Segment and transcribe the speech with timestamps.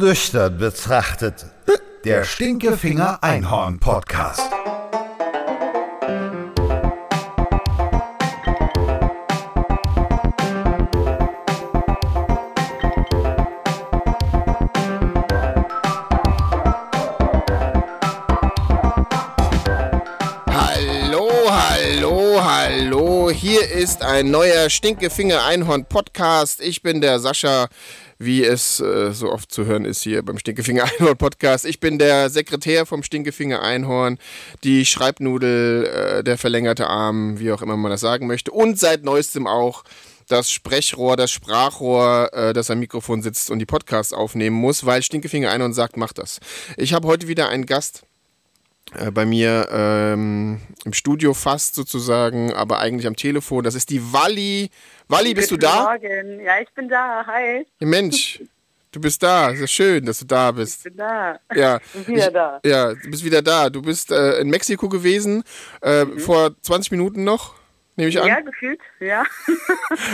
[0.00, 1.46] Nüchtern betrachtet.
[2.04, 4.48] Der Stinkefinger Einhorn Podcast.
[24.18, 26.60] Ein neuer Stinkefinger Einhorn Podcast.
[26.60, 27.68] Ich bin der Sascha,
[28.18, 31.64] wie es äh, so oft zu hören ist hier beim Stinkefinger Einhorn Podcast.
[31.64, 34.18] Ich bin der Sekretär vom Stinkefinger Einhorn,
[34.64, 38.50] die Schreibnudel, äh, der verlängerte Arm, wie auch immer man das sagen möchte.
[38.50, 39.84] Und seit neuestem auch
[40.26, 45.00] das Sprechrohr, das Sprachrohr, äh, das am Mikrofon sitzt und die Podcasts aufnehmen muss, weil
[45.00, 46.40] Stinkefinger Einhorn sagt, mach das.
[46.76, 48.02] Ich habe heute wieder einen Gast
[48.96, 53.64] äh, bei mir ähm, im Studio fast sozusagen, aber eigentlich am Telefon.
[53.64, 54.70] Das ist die Walli.
[55.08, 55.82] Walli, bist Guten du da?
[55.84, 56.40] Morgen.
[56.40, 57.24] Ja, ich bin da.
[57.26, 57.66] Hi.
[57.80, 58.42] Ja, Mensch,
[58.92, 59.54] du bist da.
[59.54, 60.84] Sehr schön, dass du da Ich bist.
[60.84, 61.38] bin da.
[61.54, 62.60] Ja, bin wieder ich, da.
[62.64, 63.70] Ja, du bist wieder da.
[63.70, 65.42] Du bist äh, in Mexiko gewesen,
[65.80, 67.54] äh, vor 20 Minuten noch,
[67.98, 68.26] nehme ich an.
[68.26, 68.80] Ja, gefühlt.
[69.00, 69.24] Ja.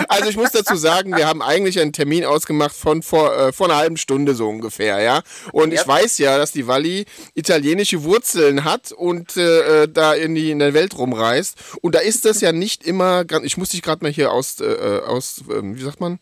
[0.09, 3.67] Also ich muss dazu sagen, wir haben eigentlich einen Termin ausgemacht von vor, äh, vor
[3.69, 5.23] einer halben Stunde so ungefähr, ja.
[5.53, 5.89] Und ich Yep.
[5.89, 10.59] weiß ja, dass die Walli italienische Wurzeln hat und äh, äh, da in, die, in
[10.61, 11.59] der Welt rumreist.
[11.83, 13.25] Und da ist das ja nicht immer.
[13.43, 16.19] Ich muss dich gerade mal hier aus, äh, äh, aus ähm, wie sagt man?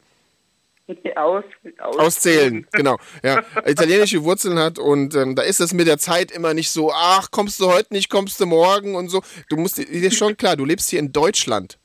[1.17, 1.45] Aus,
[1.79, 1.99] aus.
[1.99, 2.99] Auszählen, genau.
[3.23, 6.93] Ja, italienische Wurzeln hat und ähm, da ist das mit der Zeit immer nicht so,
[6.93, 9.23] ach, kommst du heute nicht, kommst du morgen und so.
[9.49, 11.79] Du musst, dir ist schon klar, du lebst hier in Deutschland.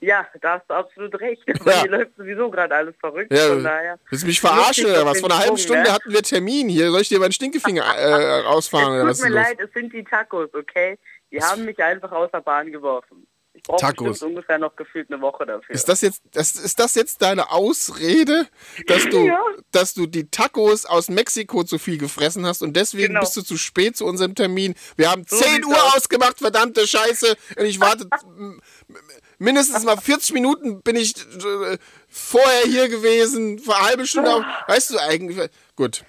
[0.00, 1.42] Ja, da hast du absolut recht.
[1.46, 1.54] Ja.
[1.60, 3.32] Aber hier läuft sowieso gerade alles verrückt.
[3.32, 3.98] Ja, von daher.
[4.10, 5.20] willst du mich verarschen oder was?
[5.20, 5.92] Vor einer halben Stunde ne?
[5.92, 6.90] hatten wir Termin hier.
[6.90, 9.46] Soll ich dir meinen Stinkefinger äh, rausfahren Es tut mir los?
[9.46, 10.98] leid, es sind die Tacos, okay?
[11.30, 13.26] Die haben mich einfach aus der Bahn geworfen.
[13.66, 14.22] Brauche Tacos.
[14.22, 15.74] ungefähr noch gefühlt eine Woche dafür.
[15.74, 18.46] Ist das jetzt, das, ist das jetzt deine Ausrede,
[18.86, 19.40] dass du, Ja.
[19.72, 23.20] dass du die Tacos aus Mexiko zu viel gefressen hast und deswegen Genau.
[23.20, 24.74] bist du zu spät zu unserem Termin?
[24.96, 25.96] Wir haben So 10 sieht's Uhr aus.
[25.96, 27.36] ausgemacht, verdammte Scheiße.
[27.58, 28.08] Und ich warte
[29.38, 31.78] mindestens mal 40 Minuten bin ich äh,
[32.08, 34.30] vorher hier gewesen, vor einer halben Stunde.
[34.30, 34.44] auch.
[34.68, 35.50] Weißt du eigentlich?
[35.74, 36.04] Gut.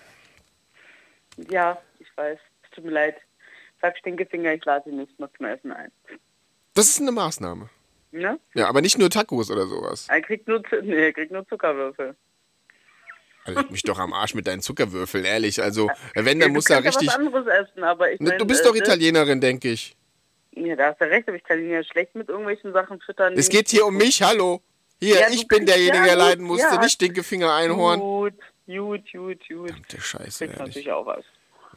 [1.49, 2.39] ja, ich weiß.
[2.71, 3.15] Tut mir leid.
[3.81, 5.91] Sag Stinkefinger, ich lade ihn nicht mehr zum Essen ein.
[6.77, 7.69] Das ist eine Maßnahme.
[8.11, 8.39] Ne?
[8.53, 10.07] Ja, aber nicht nur Tacos oder sowas.
[10.09, 12.15] Er kriegt nur, nee, er kriegt nur Zuckerwürfel.
[13.45, 15.61] Also mich doch am Arsch mit deinen Zuckerwürfeln, ehrlich.
[15.61, 17.07] Also, wenn, dann du muss er richtig.
[17.07, 19.69] Ja was anderes essen, aber ich Ne, mein, Du bist äh, doch das- Italienerin, denke
[19.71, 19.95] ich.
[20.51, 23.33] Ja, da hast du recht, aber ich kann ihn ja schlecht mit irgendwelchen Sachen füttern.
[23.37, 24.61] Es geht hier um mich, hallo.
[24.99, 26.79] Hier, Ja, ich bin derjenige, ja, der leiden musste, ja.
[26.81, 27.99] nicht Stinkefinger Einhorn.
[27.99, 28.33] Gut,
[28.65, 29.67] gut, gut, gut.
[29.69, 30.59] Verdammte Scheiße, ehrlich.
[30.59, 31.23] natürlich auch was.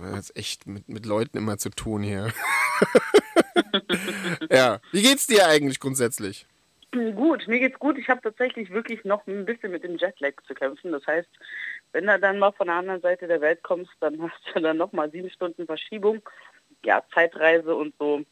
[0.00, 2.32] Man hat echt mit, mit Leuten immer zu tun hier.
[4.50, 6.46] ja, wie geht's dir eigentlich grundsätzlich?
[6.92, 7.98] Gut, mir geht's gut.
[7.98, 10.90] Ich habe tatsächlich wirklich noch ein bisschen mit dem Jetlag zu kämpfen.
[10.90, 11.28] Das heißt,
[11.92, 14.78] wenn du dann mal von der anderen Seite der Welt kommst, dann hast du dann
[14.78, 16.20] noch mal sieben Stunden Verschiebung.
[16.84, 18.24] Ja, Zeitreise und so.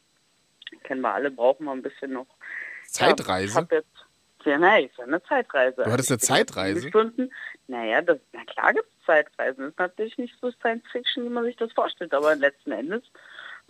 [0.83, 2.27] Kennen wir alle, brauchen wir ein bisschen noch.
[2.27, 3.67] Ja, ich Zeitreise?
[3.71, 3.98] jetzt,
[4.45, 5.83] ja, nein, ja eine Zeitreise.
[5.83, 6.79] Du hattest Ich eine Zeitreise?
[6.81, 7.31] sieben Stunden.
[7.67, 9.57] Naja, das, na klar gibt es Zeitreisen.
[9.63, 12.13] Das ist natürlich nicht so Science Fiction, wie man sich das vorstellt.
[12.13, 13.03] Aber letzten Endes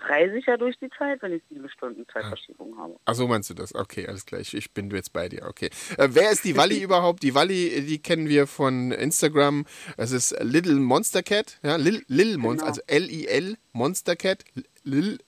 [0.07, 2.95] reise ich ja durch die Zeit, wenn ich sieben Stunden Zeitverschiebung habe.
[3.03, 3.75] Ach so meinst du das?
[3.75, 4.39] Okay, alles klar.
[4.39, 5.43] Ich, ich bin jetzt bei dir.
[5.47, 5.69] Okay.
[5.97, 7.21] Äh, wer ist die Walli überhaupt?
[7.23, 9.65] Die Walli, die kennen wir von Instagram.
[9.97, 11.59] Das ist Little Monster Cat.
[11.63, 12.69] Ja, Lil, Lil Monster, Genau.
[12.69, 14.45] also L-I-L Monster Cat.
[14.83, 15.19] Lil,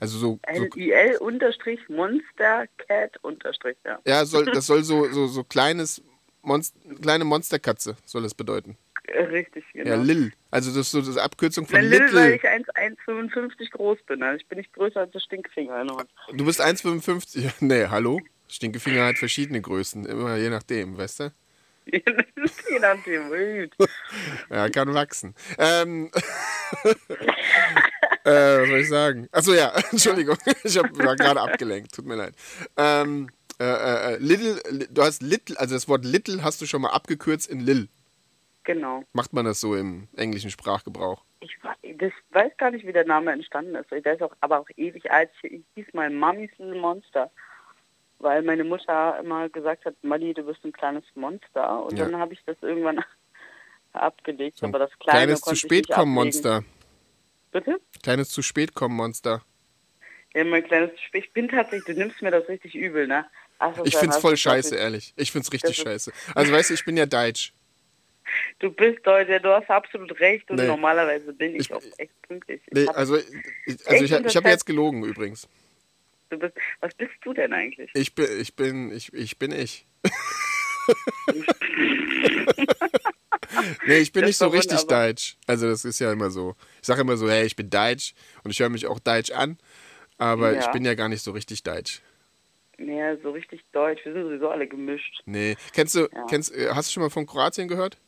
[0.00, 3.98] also so, so L-I-L unterstrich Monster Cat unterstrich, ja.
[4.06, 6.02] ja, soll, das soll so, so, so kleines
[6.42, 8.76] Monst, kleine Monsterkatze soll das bedeuten.
[9.06, 9.90] Äh, Richtig, genau.
[9.90, 10.32] Ja, Lil.
[10.50, 12.36] Also das ist so das Abkürzung von Wenn Lil, weil Little.
[12.36, 12.68] ich 1
[13.06, 14.22] 1,55 groß bin.
[14.22, 15.84] Also ich bin nicht größer als der Stinkfinger.
[15.84, 15.92] Ne?
[16.32, 17.50] Du bist 1,55.
[17.60, 18.20] Nee, hallo?
[18.48, 21.32] Stinkefinger hat verschiedene Größen, immer je nachdem, weißt du?
[21.86, 23.68] Je nachdem.
[24.48, 25.34] Ja, kann wachsen.
[25.58, 26.10] Ähm,
[28.24, 28.30] äh,
[28.60, 29.28] was soll ich sagen?
[29.32, 30.36] Achso, ja, Entschuldigung.
[30.64, 31.94] Ich hab, war gerade abgelenkt.
[31.94, 32.34] Tut mir leid.
[32.76, 33.28] Ähm,
[33.60, 33.64] äh,
[34.14, 37.48] äh, Little, li- du hast Little, also das Wort Little hast du schon mal abgekürzt
[37.48, 37.88] in Lil.
[38.64, 39.04] Genau.
[39.12, 41.22] Macht man das so im englischen Sprachgebrauch?
[41.40, 41.56] Ich
[41.98, 43.90] das weiß gar nicht, wie der Name entstanden ist.
[43.90, 45.30] Der ist auch, aber auch ewig alt.
[45.42, 47.30] Ich, hieß mal Mummy's Little Monster.
[48.20, 51.84] Weil meine Mutter immer gesagt hat, Mali, du bist ein kleines Monster.
[51.84, 52.06] Und Ja.
[52.06, 53.04] dann habe ich das irgendwann
[53.92, 54.56] abgelegt.
[54.58, 56.12] So ein aber das kleine kleines zu spät kommen.
[56.12, 56.64] Monster.
[57.54, 57.80] Bitte?
[58.02, 59.44] Kleines zu spät kommen Monster.
[60.34, 63.24] Ja, mein kleines Sp- Ich bin tatsächlich, du nimmst mir das richtig übel, ne?
[63.60, 65.14] Ach, Ich find's voll scheiße, ehrlich.
[65.16, 66.10] Ich find's richtig scheiße.
[66.34, 67.52] Also weißt du, ich bin ja Deutsch.
[68.58, 70.66] Du bist Deutscher, du hast absolut recht und Nee.
[70.66, 72.60] normalerweise bin ich, Ich- auch echt pünktlich.
[72.66, 73.26] Ich Nee, hab- also ich,
[73.86, 75.46] also ich, ich habe jetzt gelogen übrigens.
[76.30, 77.90] du bist, was bist du denn eigentlich?
[77.94, 79.86] Ich bin, ich bin, ich, ich bin ich.
[83.86, 85.06] nee, ich bin Das nicht so richtig wunderbar.
[85.08, 85.36] deutsch.
[85.46, 86.54] Also das ist ja immer so.
[86.80, 89.58] Ich sage immer so, hey, ich bin deutsch und ich höre mich auch deutsch an,
[90.18, 90.60] aber Ja.
[90.60, 92.00] ich bin ja gar nicht so richtig deutsch.
[92.76, 94.04] Nee, so richtig deutsch.
[94.04, 95.22] Wir sind sowieso alle gemischt.
[95.26, 95.56] Nee.
[95.72, 96.26] Kennst du, Ja.
[96.28, 97.98] kennst, äh, hast du schon mal von Kroatien gehört?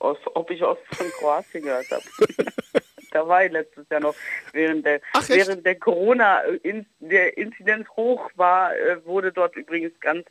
[0.00, 2.02] Aus, ob ich aus von Kroatien gehört habe.
[3.12, 4.14] da war ich letztes Jahr noch.
[4.52, 9.92] Während der, Ach, während der Corona, in, der Inzidenz hoch war, äh, wurde dort übrigens
[10.00, 10.26] ganz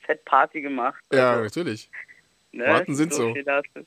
[0.00, 1.02] fett Party gemacht.
[1.12, 1.88] Ja, Also, natürlich.
[2.56, 3.34] Ne, Kroaten sind so.
[3.44, 3.84] dazu.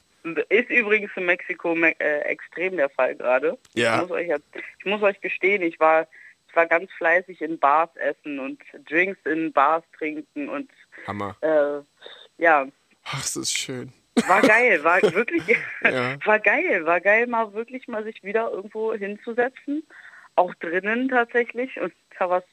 [0.49, 3.57] Ist übrigens in Mexiko me äh, extrem der Fall gerade.
[3.75, 3.95] Ja.
[3.95, 4.29] Ich muss, euch,
[4.79, 6.07] ich muss euch gestehen, ich war,
[6.49, 8.59] ich war ganz fleißig in Bars essen und
[8.89, 10.69] Drinks in Bars trinken und
[11.07, 11.35] Hammer.
[11.41, 12.67] äh, ja,
[13.05, 13.93] Ach, das ist schön.
[14.27, 15.43] war geil, war wirklich,
[15.83, 16.17] Ja.
[16.25, 19.83] war geil, war geil, mal wirklich mal sich wieder irgendwo hinzusetzen,
[20.35, 22.43] auch drinnen tatsächlich und da was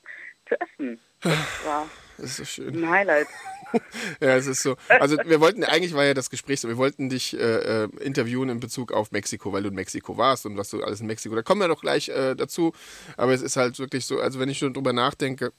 [0.48, 1.00] zu essen.
[1.22, 1.88] Das war
[2.18, 2.84] Das ist so schön.
[2.84, 3.26] ein Highlight.
[4.20, 4.76] Ja, es ist so.
[4.88, 8.48] Also wir wollten, eigentlich war ja das Gespräch so, wir wollten dich äh, äh, interviewen
[8.48, 11.34] in Bezug auf Mexiko, weil du in Mexiko warst und was du alles in Mexiko.
[11.34, 12.72] Da kommen wir doch gleich äh, dazu.
[13.16, 15.52] Aber es ist halt wirklich so, also wenn ich schon drüber nachdenke,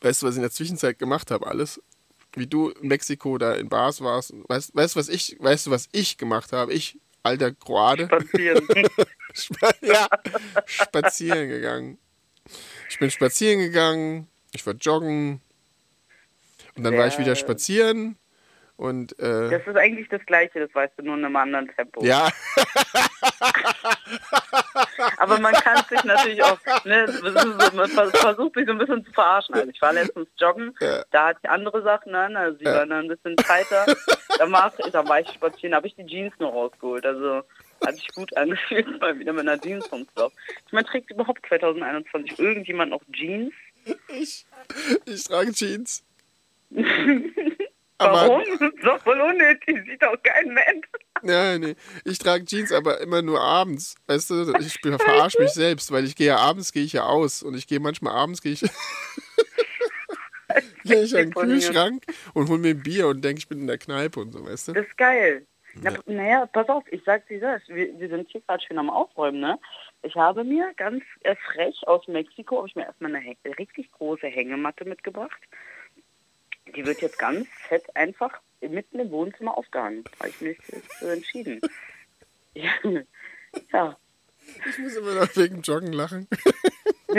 [0.00, 1.80] weißt du, was ich in der Zwischenzeit gemacht habe, alles?
[2.34, 4.32] Wie du in Mexiko da in Bars warst.
[4.48, 6.72] Weißt, weißt, du, was ich, weißt du, was ich gemacht habe?
[6.72, 8.66] Ich, alter Kroate, Spazieren.
[9.34, 10.08] Spa- ja,
[10.66, 11.98] spazieren gegangen.
[12.90, 15.40] Ich bin spazieren gegangen, ich war joggen
[16.76, 18.16] und dann war ich wieder spazieren
[18.76, 22.04] und äh, Das ist eigentlich das Gleiche, das weißt du, nur in einem anderen Tempo.
[22.04, 22.28] ja,
[25.18, 27.06] Aber man kann sich natürlich auch, ne,
[27.74, 29.54] man vers- versucht sich so ein bisschen zu verarschen.
[29.54, 31.04] Also ich war letztens joggen, Ja.
[31.10, 32.74] da hatte ich andere Sachen an, also die Ja.
[32.74, 33.86] waren dann ein bisschen tighter.
[34.38, 37.04] Da, war, da war ich spazieren, habe ich die Jeans nur rausgeholt.
[37.06, 37.42] Also
[37.84, 40.36] hat sich gut angefühlt, mal wieder mit einer Jeans rumzulaufen.
[40.66, 43.52] Ich meine, trägt überhaupt 2021 irgendjemand noch Jeans?
[44.08, 44.46] ich,
[45.06, 46.04] ich trage Jeans.
[47.98, 48.42] Aber- Warum?
[48.58, 50.88] Das ist doch voll unnötig, sieht doch kein Mensch.
[51.22, 53.94] Ja, nee, ich trage Jeans, aber immer nur abends.
[54.08, 57.44] Weißt du, ich verarsche mich selbst, weil ich gehe ja abends, gehe ich ja aus
[57.44, 58.62] und ich gehe manchmal abends, gehe ich,
[60.84, 62.02] gehe ich an den Kühlschrank
[62.34, 64.68] und hole mir ein Bier und denke, ich bin in der Kneipe und so, weißt
[64.68, 64.72] du?
[64.72, 65.46] Das ist geil.
[65.74, 67.62] Na, Naja, pass auf, ich sag dir das.
[67.68, 69.58] Wir, wir sind hier gerade schön am Aufräumen, ne?
[70.02, 71.02] Ich habe mir ganz
[71.52, 75.40] frech aus Mexiko, habe ich mir erstmal eine richtig große Hängematte mitgebracht.
[76.74, 80.04] Die wird jetzt ganz fett einfach mitten im Wohnzimmer aufgehangen.
[80.18, 80.58] Habe ich mich
[81.00, 81.60] so entschieden.
[82.54, 82.70] Ja.
[83.72, 83.96] ja.
[84.68, 86.28] Ich muss immer noch wegen Joggen lachen.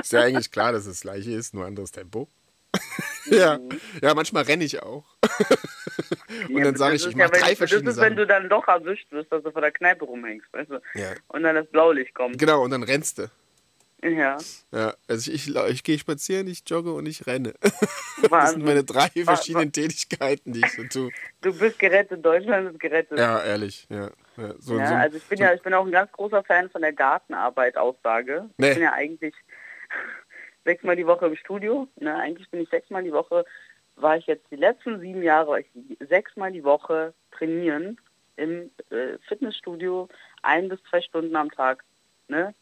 [0.00, 2.28] ist ja eigentlich klar, dass es das gleiche ist, nur anderes Tempo.
[3.30, 3.58] ja.
[4.02, 5.04] ja, manchmal renne ich auch.
[6.48, 8.16] Und Ja, dann sage ich, ich ja, mache wenn- drei verschiedene Das ist, wenn Sachen.
[8.16, 10.80] du dann doch erwischt wirst, dass du vor der Kneipe rumhängst, weißt du?
[10.94, 11.12] Ja.
[11.28, 12.38] Und dann das Blaulicht kommt.
[12.38, 13.30] Genau, und dann rennst du.
[14.02, 14.38] Ja.
[14.72, 17.54] Ja, also ich, ich, ich gehe spazieren, ich jogge und ich renne.
[18.22, 18.56] Das Wahnsinn.
[18.56, 21.10] sind meine drei verschiedenen Tätigkeiten, die ich so tue.
[21.40, 23.18] Du bist gerettet, Deutschland ist gerettet.
[23.18, 23.86] Ja, ehrlich.
[23.88, 26.12] Ja, ja, so, Ja, so, also ich bin so, ja, ich bin auch ein ganz
[26.12, 28.50] großer Fan von der Gartenarbeit-Aussage.
[28.58, 28.68] Nee.
[28.68, 29.34] Ich bin ja eigentlich
[30.66, 31.88] sechsmal die Woche im Studio.
[31.96, 32.14] Ne?
[32.14, 33.46] Eigentlich bin ich sechsmal die Woche,
[33.96, 35.64] war ich jetzt die letzten sieben Jahre,
[36.06, 37.98] sechsmal die Woche trainieren
[38.36, 40.08] im äh, Fitnessstudio,
[40.42, 41.84] ein bis zwei Stunden am Tag.
[42.30, 42.54] Ne?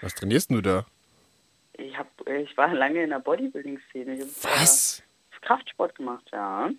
[0.00, 0.84] Was trainierst du da?
[1.74, 4.18] Ich hab, ich war lange in der Bodybuilding-Szene.
[4.42, 5.00] Was?
[5.00, 6.70] Äh, Kraftsport gemacht, ja.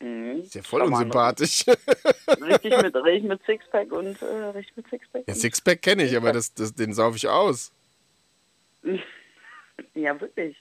[0.00, 0.40] Mhm.
[0.40, 1.66] Ist ja voll unsympathisch.
[2.40, 5.24] Richtig mit, richtig mit Sixpack und äh, richtig mit Sixpack.
[5.26, 7.72] Ja, Sixpack kenne ich, aber das, das, den sauf ich aus.
[9.94, 10.56] Ja, wirklich.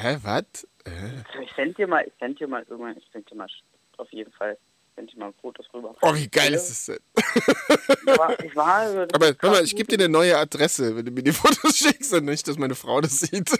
[0.00, 0.66] Hä, was?
[0.84, 1.42] Äh?
[1.42, 3.48] Ich send dir mal, ich send dir mal irgendwann, ich send dir mal
[3.96, 4.56] auf jeden Fall,
[4.96, 5.94] ich send dir mal Fotos rüber.
[6.02, 6.98] Oh, wie geil ist das denn?
[7.16, 11.04] Ich war, ich war das Aber hör mal, ich gebe dir eine neue Adresse, wenn
[11.04, 13.50] du mir die Fotos schickst und nicht, dass meine Frau das sieht.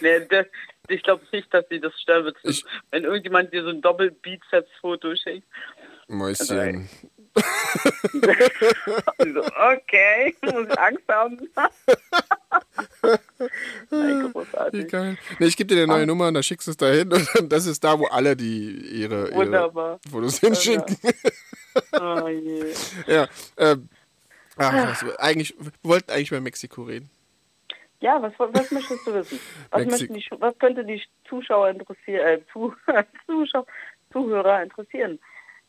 [0.00, 0.46] nee, das,
[0.88, 1.92] ich glaube nicht, dass sie das
[2.42, 5.46] Ich- wenn irgendjemand dir so ein Doppel-Bizeps-Foto schickt.
[6.08, 6.76] Mäuschen.
[6.76, 6.88] Und
[8.12, 9.40] so,
[9.72, 11.48] okay, muss ich Angst haben.
[13.90, 14.88] Nein, großartig.
[14.90, 15.16] geil.
[15.38, 17.48] Nee, ich gebe dir eine neue Nummer und da schickst du es dahin und dann-
[17.48, 19.98] das ist da, wo alle die ihre, ihre Wunderbar.
[20.10, 20.96] Fotos hinschicken.
[22.00, 22.72] Oh je.
[23.08, 23.26] Ja,
[23.56, 23.88] ähm,
[24.56, 24.72] ach,
[25.02, 27.10] was, eigentlich, wir wollten eigentlich über Mexiko reden.
[27.98, 29.40] Ja, was, was möchtest du wissen?
[29.72, 32.72] Was, möchten die, was könnte die Zuschauer interessieren, äh, zu,
[33.26, 33.66] Zuschauer,
[34.12, 35.18] Zuhörer interessieren?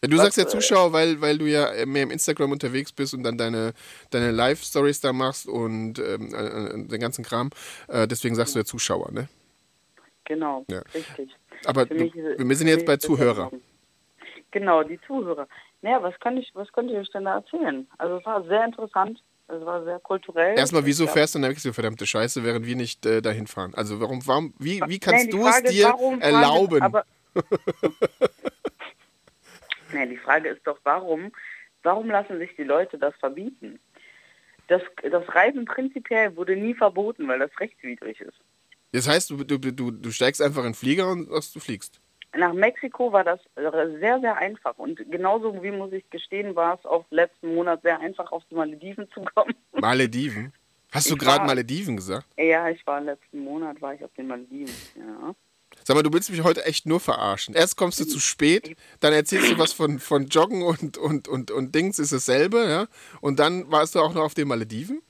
[0.06, 3.24] Ja, du sagst ja Zuschauer, weil, weil du ja mehr im Instagram unterwegs bist und
[3.24, 3.74] dann deine,
[4.12, 7.50] deine Live-Stories da machst und ähm, äh, äh, den ganzen Kram.
[7.88, 9.28] Äh, deswegen sagst du ja Zuschauer, ne?
[10.26, 10.82] Genau, Ja.
[10.94, 11.30] richtig.
[11.66, 13.52] Aber du, ist- wir sind jetzt bei ist Zuhörer.
[14.52, 15.48] Genau, die Zuhörer.
[15.82, 17.88] Naja, was kann ich, was könnt ihr euch denn da erzählen?
[17.98, 20.58] Also es war sehr interessant, es war sehr kulturell.
[20.58, 23.74] Erstmal, wieso fährst du nach Mexiko, verdammte Scheiße, während wir nicht äh, dahin fahren?
[23.76, 26.82] Also warum, warum, wie, wie kannst Nein, du es Frage ist, dir wir- erlauben?
[26.82, 27.06] Aber,
[29.96, 31.32] nee, die Frage ist doch, warum,
[31.84, 33.80] warum lassen sich die Leute das verbieten?
[34.68, 38.38] Das, das Reisen prinzipiell wurde nie verboten, weil das rechtswidrig ist.
[38.92, 42.02] Das heißt, du, du, du, du steigst einfach in den Flieger und du fliegst.
[42.38, 44.78] Nach Mexiko war das sehr, sehr einfach.
[44.78, 48.56] Und genauso wie muss ich gestehen, war es auch letzten Monat sehr einfach, auf die
[48.56, 49.54] Malediven zu kommen.
[49.74, 50.54] Malediven?
[50.92, 52.28] Hast du gerade Malediven gesagt?
[52.38, 54.74] Ja, ich war letzten Monat, war ich auf den Malediven.
[54.96, 55.36] Ja.
[55.88, 57.54] Sag mal, du willst mich heute echt nur verarschen.
[57.54, 61.52] Erst kommst du zu spät, dann erzählst du was von, von Joggen und, und, und,
[61.52, 62.88] und Dings ist dasselbe, ja?
[63.22, 65.04] Und dann warst du auch noch auf den Malediven?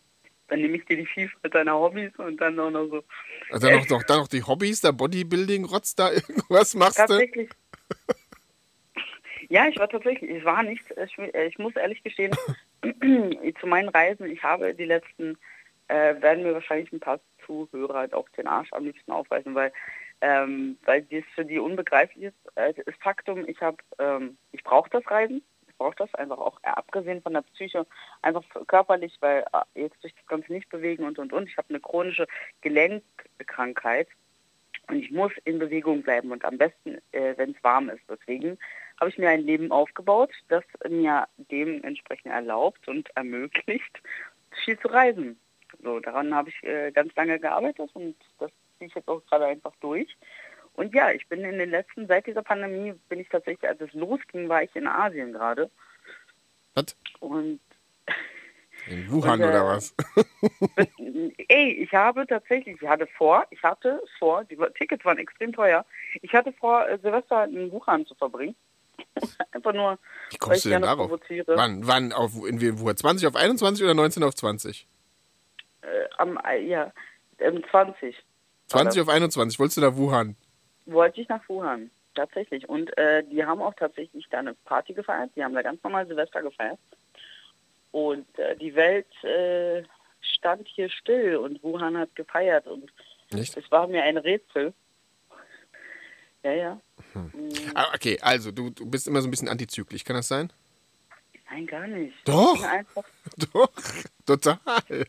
[0.49, 3.03] Dann nehme ich dir die Vielfalt deiner Hobbys und dann auch noch so.
[3.51, 7.03] Also dann noch, noch, dann noch die Hobbys, da Bodybuilding, Rotz, da irgendwas machst du?
[7.03, 7.49] Tatsächlich.
[9.47, 12.35] Ja, ich war tatsächlich, ich war nicht, ich, ich muss ehrlich gestehen,
[13.61, 15.37] zu meinen Reisen, ich habe die letzten,
[15.87, 19.71] äh, werden mir wahrscheinlich ein paar Zuhörer halt auch den Arsch am liebsten aufreißen, weil,
[20.21, 22.57] ähm, weil das für die unbegreiflich ist.
[22.57, 26.59] Äh, das Faktum, ich habe, ähm, ich brauche das Reisen, ich brauche das einfach auch,
[26.63, 27.85] äh, abgesehen von der Psyche,
[28.21, 31.49] einfach körperlich, weil äh, jetzt durch das Ganze nicht bewegen und und und.
[31.49, 32.27] Ich habe eine chronische
[32.61, 34.07] Gelenkkrankheit
[34.87, 38.03] und ich muss in Bewegung bleiben und am besten, äh, wenn es warm ist.
[38.09, 38.57] Deswegen
[38.99, 44.01] habe ich mir ein Leben aufgebaut, das mir dementsprechend erlaubt und ermöglicht,
[44.63, 45.39] viel zu reisen.
[45.83, 49.45] So, daran habe ich äh, ganz lange gearbeitet und das ziehe ich jetzt auch gerade
[49.45, 50.15] einfach durch.
[50.73, 53.93] Und ja, ich bin in den letzten, seit dieser Pandemie bin ich tatsächlich, als es
[53.93, 55.69] losging, war ich in Asien gerade.
[56.73, 56.97] Was?
[57.21, 57.61] Und
[58.87, 59.95] In Wuhan Und, äh, oder was?
[61.47, 65.85] Ey, ich habe tatsächlich, ich hatte vor, ich hatte vor, die Tickets waren extrem teuer.
[66.21, 68.55] Ich hatte vor, äh, Silvester in Wuhan zu verbringen.
[69.51, 69.93] Einfach nur,
[70.29, 71.09] Wie weil kommst ich du denn gerne darauf?
[71.09, 71.55] provoziere.
[71.55, 72.97] Wann, wann, auf, in Wuhan?
[72.97, 74.87] 20 auf 21 oder 19 auf 20?
[75.81, 76.91] Äh, am, äh, ja,
[77.39, 78.15] ähm, 20
[78.67, 80.35] 20 auf 21, wolltest du nach Wuhan?
[80.85, 82.67] wollte ich nach Wuhan, tatsächlich.
[82.69, 85.31] Und äh, die haben auch tatsächlich da eine Party gefeiert.
[85.35, 86.79] Die haben da ganz normal Silvester gefeiert.
[87.91, 89.83] Und äh, die Welt äh,
[90.21, 92.67] stand hier still und Wuhan hat gefeiert.
[92.67, 92.91] Und
[93.31, 93.55] Nicht?
[93.57, 94.73] es war mir ein Rätsel.
[96.43, 96.81] Ja, ja.
[97.73, 100.51] Ah, okay, also du, du bist immer so ein bisschen antizyklisch, kann das sein?
[101.49, 102.15] Nein, gar nicht.
[102.25, 102.63] Doch.
[103.53, 103.71] Doch,
[104.25, 105.05] total.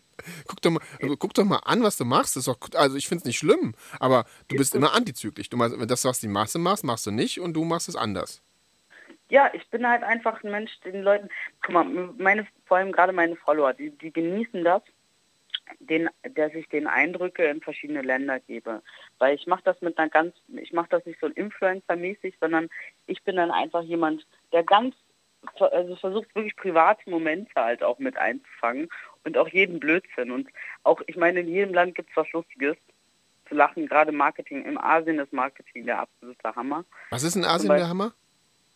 [0.46, 2.36] Guck doch mal, also guck doch mal an, was du machst.
[2.46, 5.50] Doch, also ich finde es nicht schlimm, aber du bist immer antizyklisch.
[5.50, 8.42] Du machst, das, was die Masse machst, machst du nicht und du machst es anders.
[9.28, 11.28] ja, ich bin halt einfach ein Mensch, den Leuten,
[11.62, 11.84] guck mal,
[12.18, 14.82] meine, vor allem gerade meine Follower, die, die genießen das,
[15.80, 18.82] den, dass ich den Eindrücke in verschiedene Länder gebe.
[19.18, 22.68] Weil ich mache das mit einer ganz, ich mache das nicht so Influencer-mäßig, sondern
[23.06, 24.94] ich bin dann einfach jemand, der ganz,
[25.58, 28.88] also versucht wirklich private Momente halt auch mit einzufangen
[29.26, 30.30] und auch jeden Blödsinn.
[30.30, 30.48] Und
[30.84, 32.76] auch, ich meine, in jedem Land gibt es was Lustiges
[33.48, 34.64] zu lachen, gerade Marketing.
[34.64, 36.84] Im Asien ist Marketing der absolute Hammer.
[37.10, 38.12] Was ist in Asien Beispiel- der Hammer?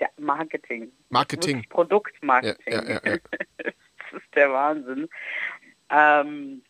[0.01, 0.93] Ja, Marketing.
[1.11, 1.65] Marketing.
[1.69, 2.73] Produktmarketing.
[2.73, 3.17] Ja, ja, ja,
[3.59, 3.75] das
[4.13, 5.09] ist der Wahnsinn.
[5.91, 6.63] Ähm,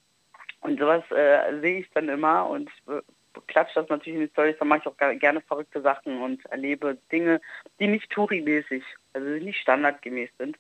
[0.61, 3.01] und sowas äh, sehe ich dann immer und äh,
[3.47, 4.57] klatsche das natürlich in die Storys.
[4.59, 7.41] Dann mache ich auch gerne verrückte Sachen und erlebe Dinge,
[7.79, 8.83] die nicht Touri-mäßig,
[9.13, 10.59] also nicht standardgemäß sind.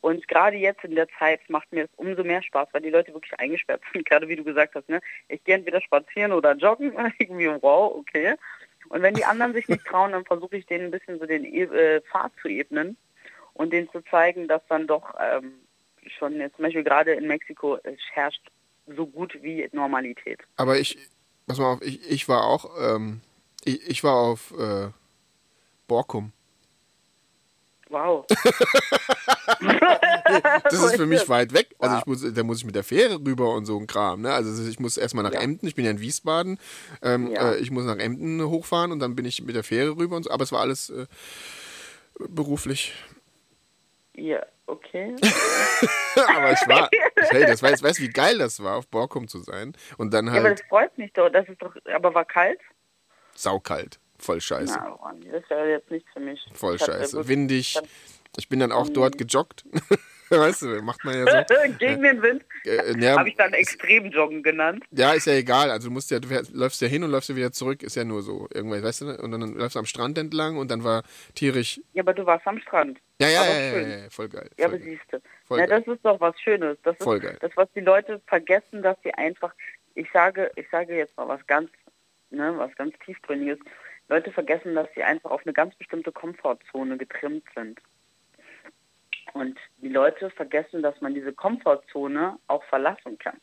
[0.00, 3.12] Und gerade jetzt in der Zeit macht mir es umso mehr Spaß, weil die Leute
[3.12, 4.04] wirklich eingesperrt sind.
[4.08, 5.00] Gerade wie du gesagt hast, ne?
[5.28, 6.92] Ich gehe entweder spazieren oder joggen.
[7.18, 8.36] Irgendwie, wow, okay.
[8.88, 11.44] Und wenn die anderen sich nicht trauen, dann versuche ich denen ein bisschen so den
[11.44, 12.96] e äh, Pfad zu ebnen
[13.54, 15.52] und denen zu zeigen, dass dann doch ähm,
[16.18, 17.78] schon jetzt zum Beispiel gerade in Mexiko
[18.12, 18.42] herrscht
[18.86, 20.40] so gut wie Normalität.
[20.56, 20.98] Aber ich,
[21.46, 23.20] pass mal auf, ich, ich war auch, ähm,
[23.64, 24.88] ich, ich war auf äh,
[25.86, 26.32] Borkum.
[27.90, 28.24] Wow.
[30.64, 31.74] Das ist für mich weit weg.
[31.80, 34.22] Also ich muss, da muss ich mit der Fähre rüber und so ein Kram.
[34.22, 34.32] Ne?
[34.32, 35.40] Also ich muss erstmal nach Ja.
[35.40, 36.58] Emden, ich bin ja in Wiesbaden.
[37.02, 37.52] Ähm, Ja.
[37.52, 40.22] äh, ich muss nach Emden hochfahren und dann bin ich mit der Fähre rüber und
[40.24, 40.30] so.
[40.30, 41.06] Aber es war alles äh,
[42.28, 42.94] beruflich.
[44.14, 45.16] Ja, okay.
[46.28, 46.88] aber ich war,
[47.30, 49.74] hey, das weiß, weißt du, wie geil das war, auf Borkum zu sein.
[49.98, 51.28] Und dann Ja, aber halt das freut mich doch.
[51.30, 52.60] Das ist doch, aber war kalt?
[53.34, 53.98] saukalt.
[54.20, 54.78] Voll scheiße.
[54.78, 56.40] Na, Mann, das ist ja jetzt nichts für mich.
[56.52, 57.26] Voll Ich scheiße.
[57.28, 57.78] Windig.
[58.36, 59.64] Ich bin dann auch dort gejoggt.
[60.30, 61.54] weißt du, macht man ja so.
[61.78, 64.84] Gegen den Wind Äh, ja, habe ich dann extrem joggen genannt.
[64.92, 65.70] Ja, ist ja egal.
[65.70, 68.04] Also du musst ja, du läufst ja hin und läufst ja wieder zurück, ist ja
[68.04, 68.48] nur so.
[68.52, 71.02] Irgendwann, weißt du, und dann läufst du am Strand entlang und dann war
[71.34, 71.80] tierisch.
[71.94, 72.98] Ja, aber du warst am Strand.
[73.20, 74.48] Ja, ja, ja, ja, ja, voll geil.
[74.56, 75.56] Ja, Voll aber siehst du.
[75.56, 76.78] Ja, das ist doch was Schönes.
[76.84, 77.36] Das ist Voll geil.
[77.40, 79.52] das, was die Leute vergessen, dass sie einfach,
[79.94, 81.70] ich sage, ich sage jetzt mal was ganz,
[82.30, 83.58] ne, was ganz tiefgründiges.
[84.10, 87.80] Leute vergessen, dass sie einfach auf eine ganz bestimmte Komfortzone getrimmt sind.
[89.32, 93.40] Und die Leute vergessen, dass man diese Komfortzone auch verlassen kann.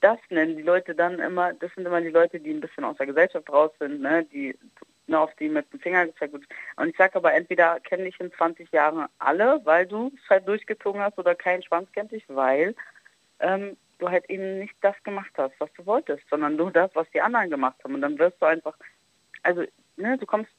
[0.00, 2.96] Das nennen die Leute dann immer, das sind immer die Leute, die ein bisschen aus
[2.96, 4.58] der Gesellschaft raus sind, ne, die
[5.06, 6.44] ne, auf die mit dem Finger gezeigt wird.
[6.76, 10.48] Und ich sage aber, entweder kenne ich in 20 Jahren alle, weil du es halt
[10.48, 12.74] durchgezogen hast, oder kein Schwanz kennt dich, weil
[13.40, 17.10] ähm, du halt eben nicht das gemacht hast, was du wolltest, sondern nur das, was
[17.10, 17.94] die anderen gemacht haben.
[17.94, 18.76] Und dann wirst du einfach,
[19.42, 19.62] also,
[19.96, 20.50] ne, du kommst,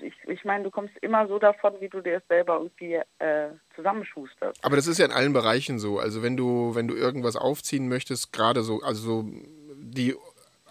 [0.00, 3.50] ich, ich meine, du kommst immer so davon, wie du dir es selber irgendwie äh,
[3.74, 4.64] zusammenschusterst.
[4.64, 5.98] Aber das ist ja in allen Bereichen so.
[5.98, 9.30] Also wenn du, wenn du irgendwas aufziehen möchtest, gerade so, also so
[9.76, 10.14] die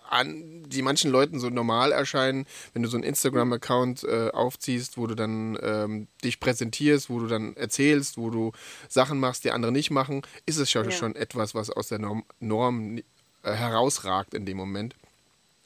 [0.10, 5.08] an, die manchen Leuten so normal erscheinen, wenn du so einen Instagram-Account äh, aufziehst, wo
[5.08, 8.52] du dann ähm, dich präsentierst, wo du dann erzählst, wo du
[8.88, 10.92] Sachen machst, die andere nicht machen, ist es schon, Ja.
[10.92, 13.00] schon etwas, was aus der Norm, Norm
[13.44, 14.96] äh, herausragt in dem Moment.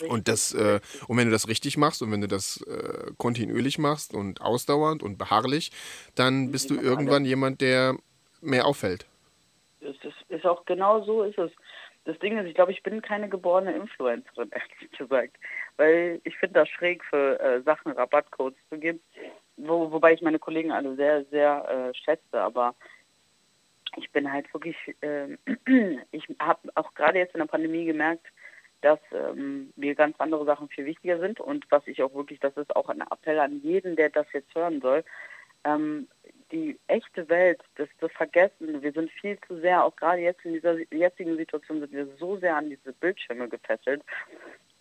[0.09, 3.77] Und das, äh, und wenn du das richtig machst und wenn du das äh, kontinuierlich
[3.77, 5.71] machst und ausdauernd und beharrlich,
[6.15, 7.97] dann bist du irgendwann jemand, der
[8.41, 9.05] mehr auffällt.
[9.79, 11.51] Ist, ist auch genau so ist es.
[12.05, 15.37] Das Ding ist, ich glaube, ich bin keine geborene Influencerin, ehrlich gesagt.
[15.77, 19.01] Weil ich finde das schräg für äh, Sachen Rabattcodes zu geben.
[19.57, 22.41] Wo, wobei ich meine Kollegen alle sehr, sehr äh, schätze.
[22.41, 22.75] Aber
[23.97, 25.37] ich bin halt wirklich, ähm,
[26.11, 28.25] ich habe auch gerade jetzt in der Pandemie gemerkt,
[28.81, 31.39] dass ähm, mir ganz andere Sachen viel wichtiger sind.
[31.39, 34.53] Und was ich auch wirklich, das ist auch ein Appell an jeden, der das jetzt
[34.55, 35.03] hören soll,
[35.63, 36.07] ähm,
[36.51, 40.53] die echte Welt, das zu vergessen, wir sind viel zu sehr, auch gerade jetzt in
[40.53, 44.03] dieser jetzigen Situation sind wir so sehr an diese Bildschirme gefesselt,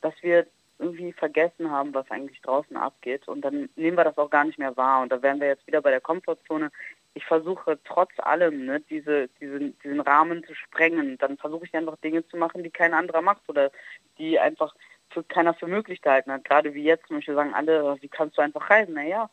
[0.00, 0.46] dass wir
[0.80, 3.28] irgendwie vergessen haben, was eigentlich draußen abgeht.
[3.28, 5.02] Und dann nehmen wir das auch gar nicht mehr wahr.
[5.02, 6.70] Und da wären wir jetzt wieder bei der Komfortzone.
[7.14, 11.18] Ich versuche trotz allem ne, diese, diesen, diesen Rahmen zu sprengen.
[11.18, 13.70] Dann versuche ich einfach Dinge zu machen, die kein anderer macht oder
[14.18, 14.74] die einfach
[15.10, 16.44] für keiner für möglich gehalten hat.
[16.44, 18.94] Gerade wie jetzt Beispiel sagen alle, wie kannst du einfach reisen?
[18.94, 19.28] Naja,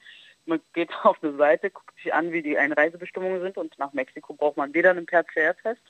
[0.45, 4.33] man geht auf eine Seite, guckt sich an, wie die Einreisebestimmungen sind und nach Mexiko
[4.33, 5.81] braucht man weder einen PCR-Test,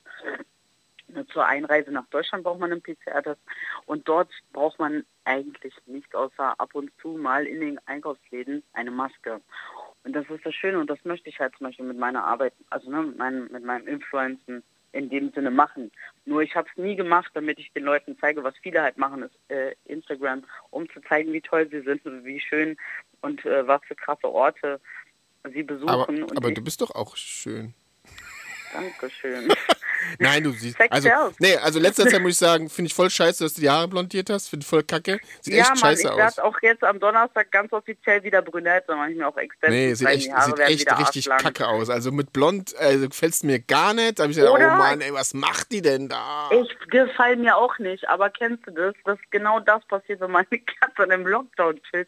[1.31, 3.39] zur Einreise nach Deutschland braucht man einen PCR-Test
[3.85, 8.91] und dort braucht man eigentlich nicht außer ab und zu mal in den Einkaufsläden eine
[8.91, 9.41] Maske.
[10.03, 12.53] Und das ist das Schöne und das möchte ich halt zum Beispiel mit meiner Arbeit,
[12.69, 15.91] also ne, mit, meinem, mit meinem Influencen in dem Sinne machen.
[16.25, 19.23] Nur ich habe es nie gemacht, damit ich den Leuten zeige, was viele halt machen,
[19.23, 22.77] ist äh, Instagram, um zu zeigen, wie toll sie sind und wie schön
[23.21, 24.79] und äh, was für krasse Orte
[25.53, 25.89] sie besuchen.
[25.89, 27.73] Aber, und aber du bist doch auch schön.
[28.73, 29.49] Dankeschön.
[30.19, 30.77] Nein, du siehst.
[30.89, 33.69] Also, nee, also letzter Zeit muss ich sagen, finde ich voll scheiße, dass du die
[33.69, 34.49] Haare blondiert hast.
[34.49, 35.19] Finde ich voll kacke.
[35.41, 36.17] Sieht ja, echt Mann, ich scheiße aus.
[36.17, 39.71] werde auch jetzt am Donnerstag ganz offiziell wieder brünett, dann mache ich mir auch extend.
[39.71, 41.53] Nee, sieht echt, sieht echt richtig arschlang.
[41.53, 41.89] kacke aus.
[41.89, 44.19] Also mit blond äh, gefällt's mir gar nicht.
[44.19, 44.73] Da habe ich gedacht, Oder?
[44.73, 46.49] oh Mann, ey, was macht die denn da?
[46.51, 50.47] Ich gefallen mir auch nicht, aber kennst du das, dass genau das passiert, wenn meine
[50.49, 52.07] Katze in einem Lockdown chillt?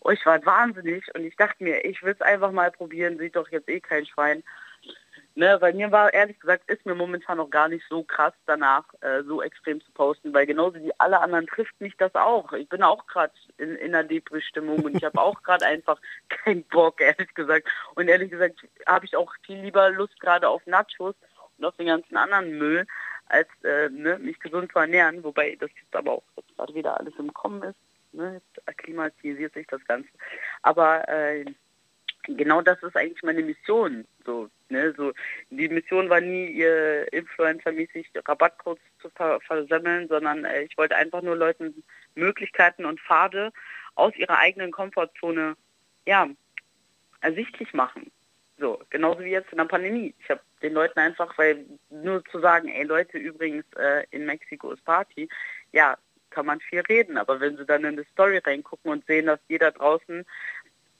[0.00, 3.36] Oh, ich war wahnsinnig und ich dachte mir, ich will es einfach mal probieren, sieht
[3.36, 4.44] doch jetzt eh kein Schwein.
[5.38, 8.82] Ne, weil mir war ehrlich gesagt, ist mir momentan noch gar nicht so krass danach,
[9.02, 12.52] äh, so extrem zu posten, weil genauso wie alle anderen trifft mich das auch.
[12.54, 16.64] Ich bin auch gerade in, in einer Depri-Stimmung und ich habe auch gerade einfach keinen
[16.64, 17.68] Bock, ehrlich gesagt.
[17.94, 21.14] Und ehrlich gesagt habe ich auch viel lieber Lust gerade auf Nachos
[21.56, 22.84] und auf den ganzen anderen Müll,
[23.26, 26.24] als äh, ne, mich gesund zu ernähren, wobei das jetzt aber auch
[26.56, 27.78] gerade wieder alles im Kommen ist.
[28.10, 30.08] Ne, jetzt akklimatisiert sich das Ganze.
[30.62, 31.44] Aber äh,
[32.28, 34.06] genau das ist eigentlich meine Mission.
[34.24, 35.12] So, ne, so
[35.50, 41.22] die Mission war nie, ihr Influencer-mäßig Rabattcodes zu ver versammeln, sondern äh, ich wollte einfach
[41.22, 41.82] nur Leuten
[42.14, 43.52] Möglichkeiten und Pfade
[43.94, 45.56] aus ihrer eigenen Komfortzone
[46.06, 46.28] ja,
[47.20, 48.10] ersichtlich machen.
[48.58, 50.14] So, genauso wie jetzt in der Pandemie.
[50.18, 54.72] Ich habe den Leuten einfach, weil nur zu sagen, ey Leute, übrigens äh, in Mexiko
[54.72, 55.28] ist Party,
[55.72, 55.96] ja,
[56.30, 59.40] kann man viel reden, aber wenn sie dann in die Story reingucken und sehen, dass
[59.48, 60.24] jeder draußen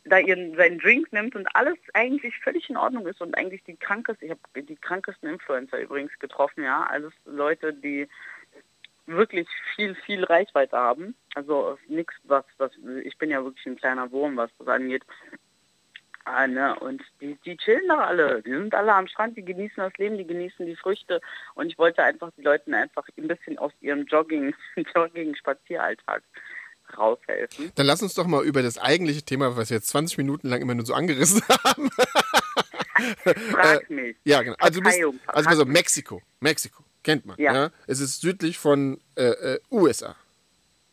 [0.09, 3.77] da ihren seinen Drink nimmt und alles eigentlich völlig in Ordnung ist und eigentlich die
[3.77, 8.09] krankesten, ich habe die krankesten Influencer übrigens getroffen, ja, alles Leute, die
[9.07, 11.14] wirklich viel, viel Reichweite haben.
[11.35, 12.73] Also nichts, was, was,
[13.05, 15.03] ich bin ja wirklich ein kleiner Wurm, was das angeht.
[16.25, 16.79] Ah, ne?
[16.79, 18.42] Und die, die chillen da alle.
[18.42, 21.23] Die sind alle am Strand, die genießen das Leben, die genießen die Früchte.
[21.55, 24.55] Und ich wollte einfach die Leuten einfach ein bisschen aus ihrem Jogging,
[24.94, 26.23] Jogging-Spazieralltag
[26.96, 27.72] raushelfen.
[27.74, 30.61] Dann lass uns doch mal über das eigentliche Thema, was wir jetzt 20 Minuten lang
[30.62, 31.90] immer nur so angerissen haben.
[33.51, 34.16] Frag mich.
[34.24, 34.57] Ja, genau.
[34.59, 36.22] Also, bist, also auf, Mexiko.
[36.40, 36.83] Mexiko.
[37.05, 37.37] Kennt man.
[37.38, 37.55] Ja.
[37.55, 37.70] Ja.
[37.87, 40.16] Es ist südlich von äh, äh, USA.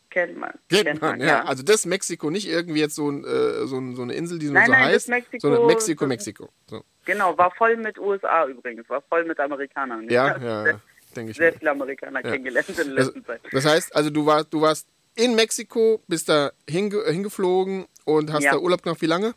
[0.09, 0.51] Kennt man.
[0.69, 1.43] Kennt, man, ja.
[1.43, 4.45] Also das Mexiko, nicht irgendwie jetzt so, ein, äh, so, ein, so eine Insel, die
[4.45, 6.49] nur Nein, so nein, das heißt, Mexiko- sondern Mexiko, Mexiko.
[6.69, 6.85] So.
[7.03, 10.09] Genau, war voll mit USA übrigens, war voll mit Amerikanern.
[10.09, 10.79] Ja, ja, ja,
[11.15, 11.37] denke ich.
[11.37, 13.41] sehr viele Amerikaner kennengelernt in der Das, letzten Zeit.
[13.51, 18.43] das heißt, also du warst, du warst in Mexiko, bist da hinge hingeflogen und hast
[18.43, 18.51] Ja.
[18.53, 19.01] da Urlaub gemacht.
[19.01, 19.33] Wie lange?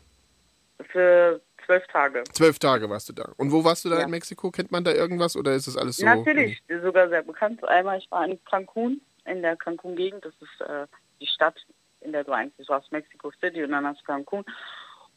[0.91, 2.23] Für zwölf Tage.
[2.33, 3.31] Zwölf Tage warst du da.
[3.37, 4.05] Und wo warst du da Ja.
[4.05, 4.51] in Mexiko?
[4.51, 6.05] Kennt man da irgendwas oder ist das alles so?
[6.05, 7.63] Natürlich, sogar sehr bekannt.
[7.67, 10.87] Einmal, ich war in Cancun, in der Cancun-Gegend, das ist äh,
[11.21, 11.55] die Stadt
[12.01, 14.45] in der du eigentlich, hast Mexico City und dann hast du Cancun.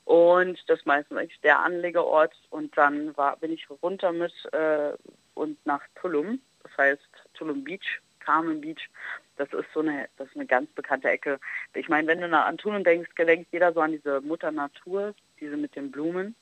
[0.05, 2.35] Und das ist meistens eigentlich der Anlegerort.
[2.51, 4.93] Und dann war, bin ich runter mit äh,
[5.35, 8.89] und nach Tulum, das heißt Tulum Beach, Carmen Beach.
[9.37, 11.41] Das ist so eine, das ist eine ganz bekannte Ecke.
[11.75, 15.57] Ich meine, wenn du an Tulum denkst, denkt jeder so an diese Mutter Natur, diese
[15.57, 16.35] mit den Blumen,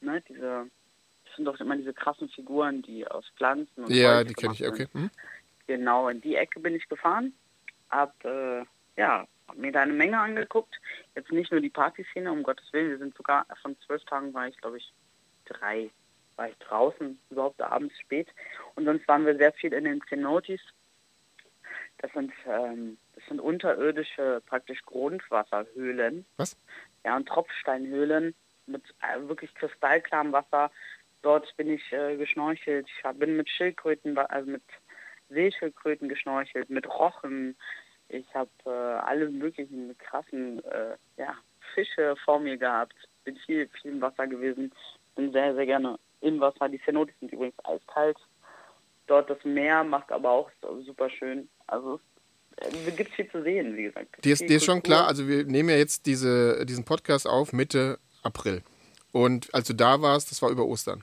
[0.00, 0.66] ne, diese,
[1.26, 4.54] das sind doch immer diese krassen Figuren, die aus Pflanzen und Ja, Holz die kenne
[4.54, 4.88] ich, okay.
[4.92, 5.10] Hm?
[5.66, 7.34] Genau, in die Ecke bin ich gefahren,
[7.90, 8.64] hab, äh,
[8.96, 10.74] ja, hab mir da eine Menge angeguckt.
[11.14, 14.48] Jetzt nicht nur die Partyszene, um Gottes Willen, wir sind sogar, von zwölf Tagen war
[14.48, 14.92] ich, glaube ich,
[15.44, 15.90] drei,
[16.36, 18.28] war ich draußen, überhaupt abends spät.
[18.74, 20.60] Und sonst waren wir sehr viel in den Cenotes.
[21.98, 26.24] Das sind, ähm, das sind unterirdische, praktisch Grundwasserhöhlen.
[26.36, 26.56] Was?
[27.04, 28.34] Ja, und Tropfsteinhöhlen
[28.66, 30.70] mit äh, wirklich kristallklarem Wasser.
[31.22, 32.86] Dort bin ich äh, geschnorchelt.
[32.96, 34.62] Ich hab, bin mit Schildkröten, also mit
[35.28, 37.56] Seeschildkröten geschnorchelt, mit Rochen.
[38.08, 41.34] Ich habe äh, alle möglichen krassen äh, ja,
[41.74, 42.94] Fische vor mir gehabt.
[43.24, 44.72] Bin viel, viel im Wasser gewesen.
[45.16, 46.68] Bin sehr, sehr gerne im Wasser.
[46.68, 48.16] Die Cenotes sind übrigens eiskalt.
[49.08, 50.50] Dort das Meer macht aber auch
[50.84, 51.48] super schön.
[51.68, 52.00] Also
[52.56, 54.24] es äh, gibt viel zu sehen, wie gesagt.
[54.24, 57.52] Dir ist, dir ist schon klar, also wir nehmen ja jetzt diese, diesen Podcast auf
[57.52, 58.62] Mitte April.
[59.12, 61.02] Und als du da warst, das war über Ostern.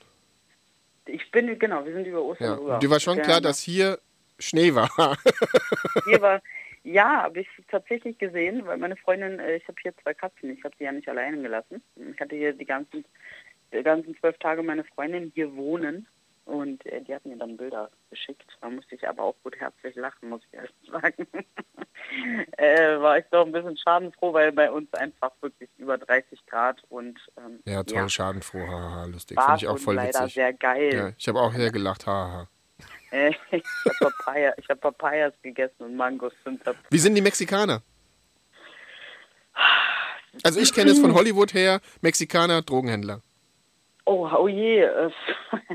[1.06, 2.54] Ich bin, genau, wir sind über Ostern Ja.
[2.56, 2.74] rüber.
[2.74, 3.98] Und dir war schon klar, dass hier
[4.38, 4.90] Schnee war.
[6.04, 6.42] Hier war,
[6.84, 10.62] ja, habe ich tatsächlich gesehen, weil meine Freundin, äh, ich habe hier zwei Katzen, ich
[10.62, 11.82] habe sie ja nicht alleine gelassen.
[12.12, 13.04] Ich hatte hier die ganzen,
[13.72, 16.06] die ganzen zwölf Tage meine Freundin hier wohnen
[16.46, 18.56] und äh, die hat mir dann Bilder geschickt.
[18.60, 21.26] Da musste ich aber auch gut herzlich lachen, muss ich ehrlich sagen.
[22.56, 26.82] äh, war ich doch ein bisschen schadenfroh, weil bei uns einfach wirklich über 30 Grad
[26.88, 29.38] und ähm, ja, toll, schadenfroh, haha, lustig.
[29.40, 30.34] Finde ich auch voll leider witzig.
[30.34, 30.94] sehr geil.
[30.94, 32.48] Ja, ich habe auch sehr gelacht, haha.
[33.10, 36.32] Äh, ich habe Papaya, ich hab Papayas gegessen und Mangos
[36.90, 37.82] Wie sind die Mexikaner?
[40.42, 43.22] Also ich kenne es von Hollywood her, Mexikaner, Drogenhändler.
[44.08, 44.82] Oh, oh je.
[44.82, 45.10] äh,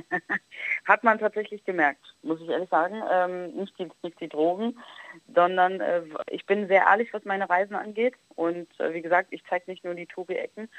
[0.86, 3.02] Hat man tatsächlich gemerkt, muss ich ehrlich sagen.
[3.12, 4.80] Ähm, nicht, die, nicht die Drogen,
[5.36, 8.16] sondern äh, ich bin sehr ehrlich, was meine Reisen angeht.
[8.36, 10.70] Und äh, wie gesagt, ich zeige nicht nur die Touri-Ecken.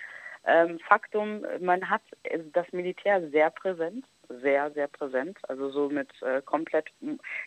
[0.44, 4.06] Ähm, Faktum, man hat äh, das Militär sehr präsent,
[4.40, 5.38] sehr, sehr präsent.
[5.46, 6.88] Also so mit äh, komplett,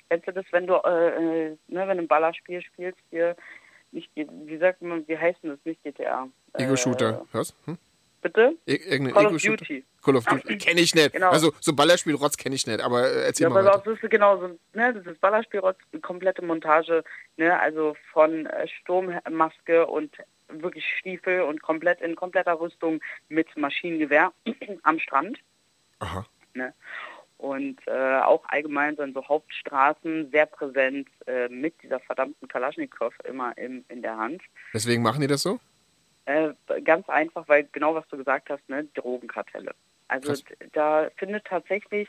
[0.09, 3.35] kennst du das, wenn du, äh, ne, wenn du ein Ballerspiel spielst, hier,
[3.91, 6.27] nicht, wie sagt man, wie heißt denn das, nicht GTA?
[6.53, 7.25] Ego-Shooter.
[7.31, 7.55] Was?
[7.65, 7.77] Hm?
[8.25, 8.57] Bitte?
[8.65, 9.41] Ir- Call of?
[9.41, 9.85] Duty.
[10.03, 10.57] Call of Duty.
[10.57, 11.13] Kenne ich nicht.
[11.13, 11.29] Genau.
[11.29, 13.83] Also so Ballerspiel Rotz kenne ich nicht, aber äh, erzähl Ja, mal weiter.
[13.85, 15.61] das ist genau so, ne, das ist Ballerspiel,
[16.01, 17.03] komplette Montage,
[17.37, 20.15] ne, also von äh, Sturmmaske und
[20.49, 24.31] wirklich Stiefel und komplett in kompletter Rüstung mit Maschinengewehr
[24.83, 25.37] am Strand.
[25.99, 26.25] Aha.
[26.55, 26.73] Ne?
[27.37, 33.55] Und äh, auch allgemein sind so Hauptstraßen sehr präsent äh, mit dieser verdammten Kalaschnikow immer
[33.57, 34.41] im, in der Hand.
[34.73, 35.59] Deswegen machen die das so?
[36.25, 39.73] Äh, ganz einfach, weil genau was du gesagt hast, ne, Drogenkartelle.
[40.07, 40.43] Also Krass.
[40.73, 42.07] da findet tatsächlich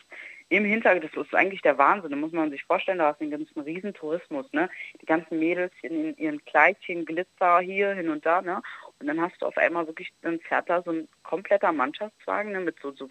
[0.48, 3.24] im Hintergrund, das ist eigentlich der Wahnsinn, da muss man sich vorstellen, da hast du
[3.24, 4.68] den ganzen Riesentourismus, ne?
[5.00, 8.62] Die ganzen Mädels in, ihren Kleidchen, Glitzer hier, hin und da, ne?
[8.98, 12.60] Und dann hast du auf einmal wirklich, dann fährt da so ein kompletter Mannschaftswagen, ne?
[12.60, 13.08] Mit so, so,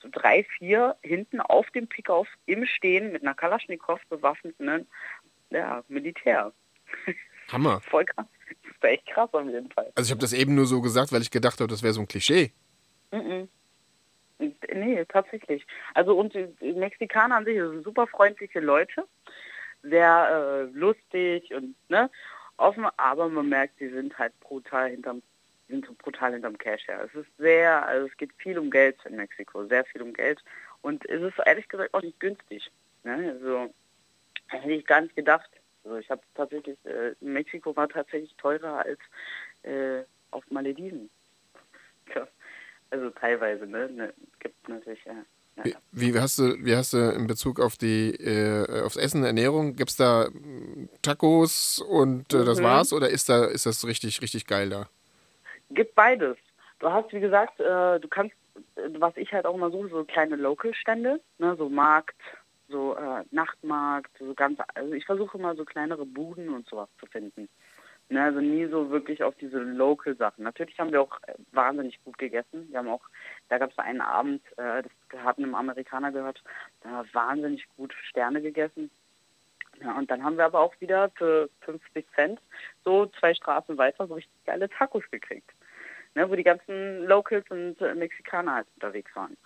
[0.00, 4.86] so drei, vier hinten auf dem Pickauf im Stehen mit einer Kalaschnikow bewaffnet, ne?
[5.50, 6.52] Ja, Militär.
[7.50, 7.80] Hammer.
[7.88, 8.26] Voll krass.
[8.76, 9.90] Ist echt krass auf jeden Fall.
[9.94, 12.00] Also ich habe das eben nur so gesagt, weil ich gedacht habe, das wäre so
[12.00, 12.52] ein Klischee.
[13.10, 13.48] Mhm.
[14.38, 15.66] Nee, tatsächlich.
[15.94, 19.04] Also und die Mexikaner an sich sind super freundliche Leute,
[19.82, 22.10] sehr äh, lustig und ne,
[22.58, 25.22] offen, aber man merkt, die sind halt brutal hinterm
[25.68, 27.02] sind so brutal hinterm Cash her.
[27.04, 30.40] Es ist sehr, also es geht viel um Geld in Mexiko, sehr viel um Geld
[30.82, 32.70] und es ist ehrlich gesagt auch nicht günstig.
[33.02, 33.34] Ne?
[33.34, 33.74] Also
[34.48, 35.50] hätte ich gar nicht gedacht.
[35.86, 38.98] Also ich habe tatsächlich, äh, Mexiko war tatsächlich teurer als
[39.62, 41.10] äh, auf Malediven.
[42.14, 42.28] Ja.
[42.90, 43.90] Also teilweise, ne?
[43.90, 45.24] ne gibt natürlich, ja.
[45.90, 49.74] Wie, wie, hast du, wie hast du in Bezug auf die äh, aufs Essen, Ernährung,
[49.74, 52.64] gibt es da mm, Tacos und äh, das Mhm.
[52.64, 54.88] war's oder ist da ist das richtig, richtig geil da?
[55.70, 56.36] Gibt beides.
[56.78, 58.36] Du hast, wie gesagt, äh, du kannst,
[58.98, 61.56] was ich halt auch immer suche, so kleine Local-Stände, ne?
[61.56, 62.20] so Markt,
[62.68, 67.06] so äh, Nachtmarkt, so ganz, also ich versuche immer so kleinere Buden und sowas zu
[67.06, 67.48] finden.
[68.08, 70.44] Ne, also nie so wirklich auf diese Local-Sachen.
[70.44, 72.68] Natürlich haben wir auch äh, wahnsinnig gut gegessen.
[72.70, 73.02] Wir haben auch,
[73.48, 76.40] da gab es einen Abend, äh, das hat einem Amerikaner gehört,
[76.82, 78.90] da haben wir wahnsinnig gut Sterne gegessen.
[79.82, 82.40] Ja, und dann haben wir aber auch wieder für 50 Cent
[82.84, 85.50] so zwei Straßen weiter so richtig geile Tacos gekriegt.
[86.16, 89.36] Ne, wo die ganzen Locals und äh, Mexikaner halt unterwegs waren.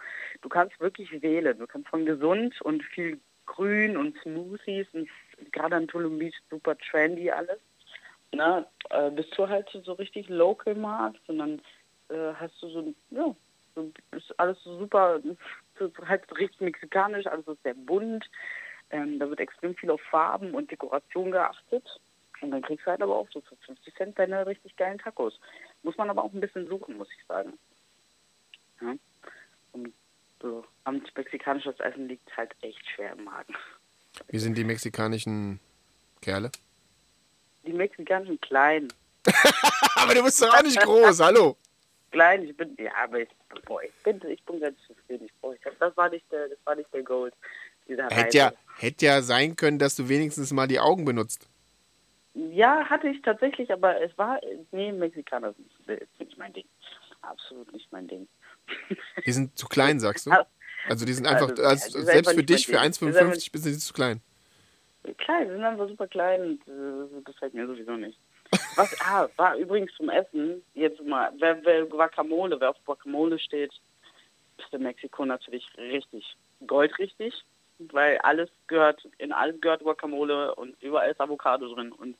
[0.40, 1.58] Du kannst wirklich wählen.
[1.58, 5.08] Du kannst von gesund und viel Grün und Smoothies und
[5.50, 7.58] gerade an Tulum Beach super trendy alles.
[8.32, 11.60] na, äh, bist du halt so richtig local magst und dann
[12.08, 13.34] äh, hast du so, ja,
[13.74, 15.20] so, ist alles so super,
[16.06, 18.30] halt richtig mexikanisch, alles ist sehr bunt.
[18.90, 22.00] Ähm, da wird extrem viel auf Farben und Dekoration geachtet.
[22.42, 25.38] Und dann kriegst du halt aber auch so für 50 Cent deine richtig geilen Tacos.
[25.82, 27.58] Muss man aber auch ein bisschen suchen, muss ich sagen.
[28.80, 28.94] Ja?
[29.72, 29.92] Und
[30.40, 30.64] so
[31.14, 33.54] mexikanisches Essen liegt halt echt schwer im Magen.
[34.28, 35.60] Wie sind die mexikanischen
[36.20, 36.50] Kerle?
[37.64, 38.92] Die mexikanischen kleinen.
[39.96, 41.56] Aber du bist doch auch nicht groß, hallo.
[42.10, 43.28] Klein, ich bin, ja, aber ich,
[43.66, 45.26] boah, ich bin, ich bin ganz zufrieden.
[45.26, 47.32] Ich, boah, ich, das war nicht der, das war nicht der Gold.
[47.86, 51.48] Hätte ja, hätte ja sein können, dass du wenigstens mal die Augen benutzt.
[52.34, 54.40] Ja, hatte ich tatsächlich, aber es war,
[54.70, 55.52] nee, Mexikaner
[55.86, 56.66] sind nicht mein Ding.
[57.22, 58.28] Absolut nicht mein Ding.
[59.26, 60.32] Die sind zu klein, sagst du?
[60.88, 62.82] Also die sind Also, einfach, ja, als, die sind selbst einfach für dich, für mein
[62.84, 62.92] Ding.
[62.92, 64.22] Die sind 1,55 bist du zu klein.
[65.18, 68.18] Klein, die sind einfach super klein das gefällt mir sowieso nicht.
[68.76, 73.72] Was, ah, war übrigens zum Essen, jetzt mal, wer, wer Guacamole, wer auf Guacamole steht,
[74.58, 76.24] ist in Mexiko natürlich richtig
[76.66, 77.34] goldrichtig,
[77.92, 82.16] weil alles gehört, in alles gehört Guacamole und überall ist Avocado drin und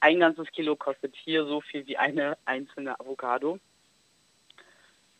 [0.00, 3.58] ein ganzes Kilo kostet hier so viel wie eine einzelne Avocado.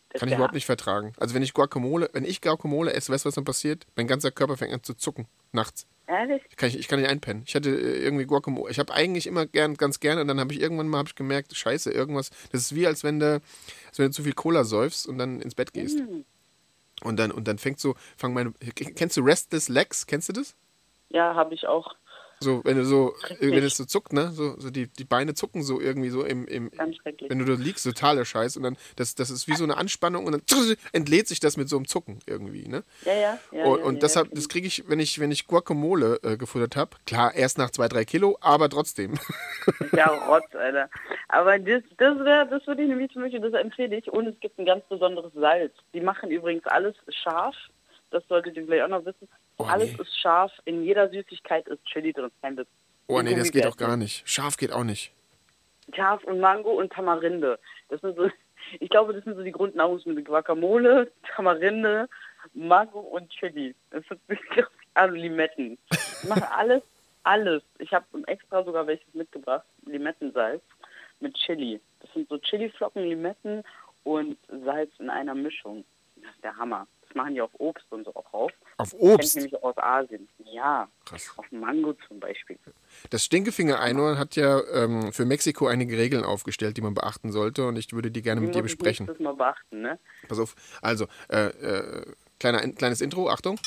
[0.09, 1.13] Das Kann ich überhaupt nicht vertragen.
[1.17, 3.87] Also wenn ich Guacamole, wenn ich Guacamole esse, weißt du, was dann passiert?
[3.95, 5.87] Mein ganzer Körper fängt an zu zucken nachts.
[6.05, 6.43] Ehrlich?
[6.57, 7.43] Kann ich, ich kann nicht einpennen.
[7.47, 8.69] Ich hatte äh, irgendwie Guacamole.
[8.69, 11.15] Ich habe eigentlich immer gern, ganz gerne und dann habe ich irgendwann mal hab ich
[11.15, 12.29] gemerkt, scheiße, irgendwas.
[12.51, 13.41] Das ist wie als wenn du,
[13.87, 15.99] als wenn du zu viel Cola säufst und dann ins Bett gehst.
[15.99, 16.25] Hm.
[17.01, 18.53] Und dann und dann fängt so, fang meine.
[18.75, 20.05] Kennst du Restless Legs?
[20.07, 20.55] Kennst du das?
[21.09, 21.95] Ja, habe ich auch.
[22.43, 23.51] So, wenn du so, Schrecklich.
[23.51, 24.31] wenn es so zuckt, ne?
[24.31, 26.71] So, so die, die Beine zucken so irgendwie so im, im
[27.27, 28.57] wenn du da liegst, totaler Scheiß.
[28.57, 30.43] Und dann, das, das ist wie so eine Anspannung und dann
[30.91, 32.83] entlädt sich das mit so einem Zucken irgendwie, ne?
[33.05, 33.39] Ja, ja.
[33.51, 36.19] ja und ja, und ja, deshalb, kenn das kriege ich, wenn ich, wenn ich Guacamole
[36.23, 36.91] äh, gefuttert habe.
[37.05, 39.13] Klar, erst nach zwei, drei Kilo, aber trotzdem.
[39.93, 40.89] Ja, Rotz, Alter.
[41.29, 44.11] Aber das, das, wär, das würde ich nämlich zum Beispiel, das empfehle ich.
[44.11, 45.73] Und es gibt ein ganz besonderes Salz.
[45.93, 47.55] Die machen übrigens alles scharf.
[48.13, 49.27] Das solltet ihr vielleicht auch noch wissen.
[49.57, 50.01] Oh, alles nee.
[50.03, 50.51] ist scharf.
[50.65, 52.29] In jeder Süßigkeit ist Chili drin.
[52.43, 52.67] Kein Witz.
[53.07, 54.21] Oh nee, das geht auch gar nicht.
[54.29, 55.11] Scharf geht auch nicht.
[55.95, 57.57] Scharf und Mango und Tamarinde.
[57.89, 58.29] Das sind so,
[58.79, 60.23] ich glaube, das sind so die Grundnahrungsmittel.
[60.23, 62.07] Guacamole, Tamarinde,
[62.53, 63.73] Mango und Chili.
[63.89, 64.21] Das sind
[64.93, 65.79] also Limetten.
[66.21, 66.83] Die machen alles,
[67.23, 67.63] alles.
[67.79, 69.65] Ich habe extra sogar welches mitgebracht.
[69.87, 70.61] Limettensalz
[71.19, 71.81] mit Chili.
[71.99, 73.63] Das sind so Chiliflocken, Limetten
[74.03, 75.83] und Salz in einer Mischung.
[76.17, 76.85] Das ist der Hammer.
[77.13, 78.51] Das machen die auf Obst und so auch drauf.
[78.77, 79.35] Auf ich Obst.
[79.35, 80.27] nämlich aus Asien.
[80.45, 80.87] Ja.
[81.05, 81.31] Krass.
[81.37, 82.57] Auf Mango zum Beispiel.
[83.09, 87.67] Das Stinkefinger-Einhorn hat ja ähm, für Mexiko einige Regeln aufgestellt, die man beachten sollte.
[87.67, 89.05] Und ich würde die gerne mit dir besprechen.
[89.05, 89.99] nächstes Mal beachten, ne?
[90.27, 90.55] Pass auf.
[90.81, 92.05] Also, äh, äh,
[92.39, 93.59] kleiner, kleines Intro, Achtung.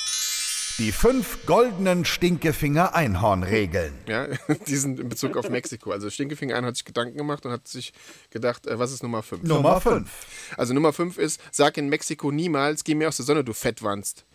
[0.78, 3.94] Die fünf goldenen Stinkefinger-Einhorn-Regeln.
[4.06, 4.26] Ja,
[4.66, 5.90] die sind in Bezug auf Mexiko.
[5.90, 7.94] Also Stinkefinger hat sich Gedanken gemacht und hat sich
[8.30, 9.42] gedacht, äh, was ist Nummer 5?
[9.44, 10.54] Nummer 5.
[10.58, 14.26] Also Nummer 5 ist, sag in Mexiko niemals, geh mir aus der Sonne, du Fettwanst.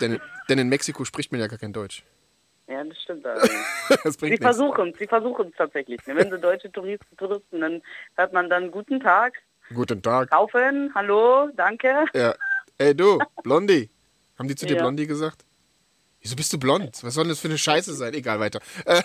[0.00, 2.02] Denn, denn in Mexiko spricht man ja gar kein Deutsch.
[2.66, 3.26] Ja, das stimmt.
[4.04, 5.98] Das Sie versuchen sie versuchen es tatsächlich.
[6.06, 7.82] Wenn sie deutsche Touristen, Touristen, dann
[8.16, 9.34] hört man dann Guten Tag,
[9.74, 10.30] Guten Tag.
[10.30, 12.04] kaufen, hallo, danke.
[12.14, 12.34] Ja.
[12.78, 13.90] Ey du, Blondie.
[14.38, 14.82] Haben die zu dir Ja.
[14.82, 15.44] Blondie gesagt?
[16.20, 17.02] Wieso bist du blond?
[17.02, 18.14] Was soll denn das für eine Scheiße sein?
[18.14, 18.60] Egal, weiter.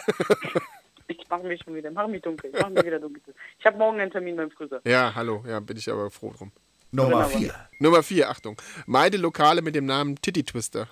[1.08, 3.21] Ich mache mich schon wieder, mach mich dunkel, ich mach mich wieder dunkel.
[3.60, 4.82] Ich habe morgen einen Termin beim Friseur.
[4.86, 5.43] ja, hallo.
[5.45, 6.52] Ja, bin ich aber froh drum.
[6.91, 7.30] Nummer Wunderbar.
[7.30, 7.69] 4.
[7.80, 8.62] Nummer 4, Achtung.
[8.86, 10.88] Meide Lokale mit dem Namen Titty Twister.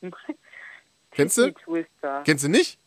[1.12, 1.52] Kennst du?
[1.52, 2.22] Twister.
[2.24, 2.78] Kennst du nicht?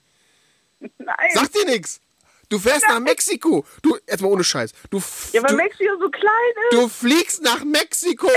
[0.79, 1.15] Nein.
[1.33, 2.01] Sag dir nix.
[2.49, 3.65] Du fährst nach Mexiko.
[3.81, 4.73] Du, jetzt mal ohne Scheiß.
[4.89, 6.77] Du, ja, weil du, Mexiko so klein ist.
[6.77, 8.27] du fliegst nach Mexiko.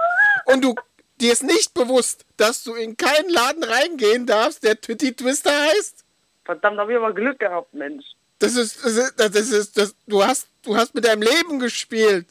[0.46, 0.74] Und du,
[1.20, 6.04] dir ist nicht bewusst, dass du in keinen Laden reingehen darfst, der Titty Twister heißt.
[6.44, 8.04] Verdammt, habe ich aber Glück gehabt, Mensch.
[8.38, 12.26] Das ist, das ist, das ist, das, du hast, du hast mit deinem Leben gespielt.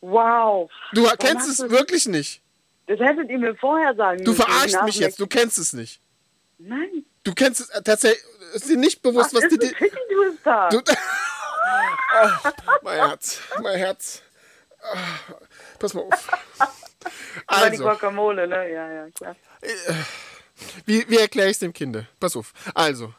[0.00, 0.70] Wow.
[0.94, 2.40] Du Warum kennst es du- wirklich nicht.
[2.86, 4.42] Das hättet ihr mir vorher sagen Du müssen.
[4.42, 5.20] verarschst mich jetzt.
[5.20, 6.00] Du kennst es nicht.
[6.58, 7.04] Nein.
[7.22, 8.24] Du kennst es äh, tatsächlich.
[8.54, 9.68] Ist dir nicht bewusst, was, Was ist die.
[9.68, 10.68] Titty Twister?
[10.72, 10.80] Du,
[12.12, 12.40] Ah,
[12.82, 14.22] mein Herz, mein Herz.
[14.82, 14.96] Ah,
[15.78, 16.28] Pass mal auf.
[17.02, 17.12] Das
[17.46, 18.72] war die Also, Guacamole, ne?
[18.72, 19.36] Ja, ja, klar.
[20.86, 22.06] wie, wie erkläre ich es dem Kinder?
[22.18, 22.52] Pass auf.
[22.74, 23.14] Also,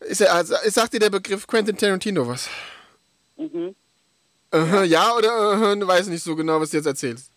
[0.00, 2.48] ist er, also, sagt dir der Begriff Quentin Tarantino was?
[3.36, 3.74] Mhm.
[4.50, 7.30] Aha, ja oder aha, du weißt nicht so genau, was du jetzt erzählst?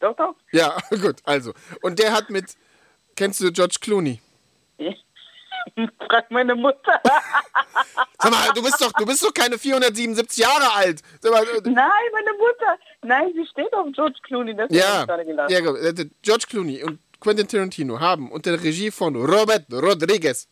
[0.00, 0.34] Doch, doch.
[0.52, 1.52] Ja, gut, also.
[1.82, 2.56] Und der hat mit.
[3.16, 4.20] Kennst du George Clooney?
[6.08, 7.00] Frag meine Mutter.
[8.18, 11.02] Sag mal, du bist doch, du bist doch keine 477 Jahre alt.
[11.22, 11.74] Mal, äh, Nein,
[12.12, 12.78] meine Mutter.
[13.02, 14.54] Nein, sie steht auf George Clooney.
[14.54, 15.50] Das Ja, gerade gelacht.
[15.50, 15.58] ja.
[15.58, 20.48] Äh, George Clooney und Quentin Tarantino haben unter der Regie von Robert Rodriguez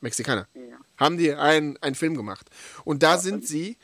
[0.00, 0.76] Mexikaner, Ja.
[0.98, 2.46] haben die einen, einen Film gemacht.
[2.84, 3.76] Und da sind sie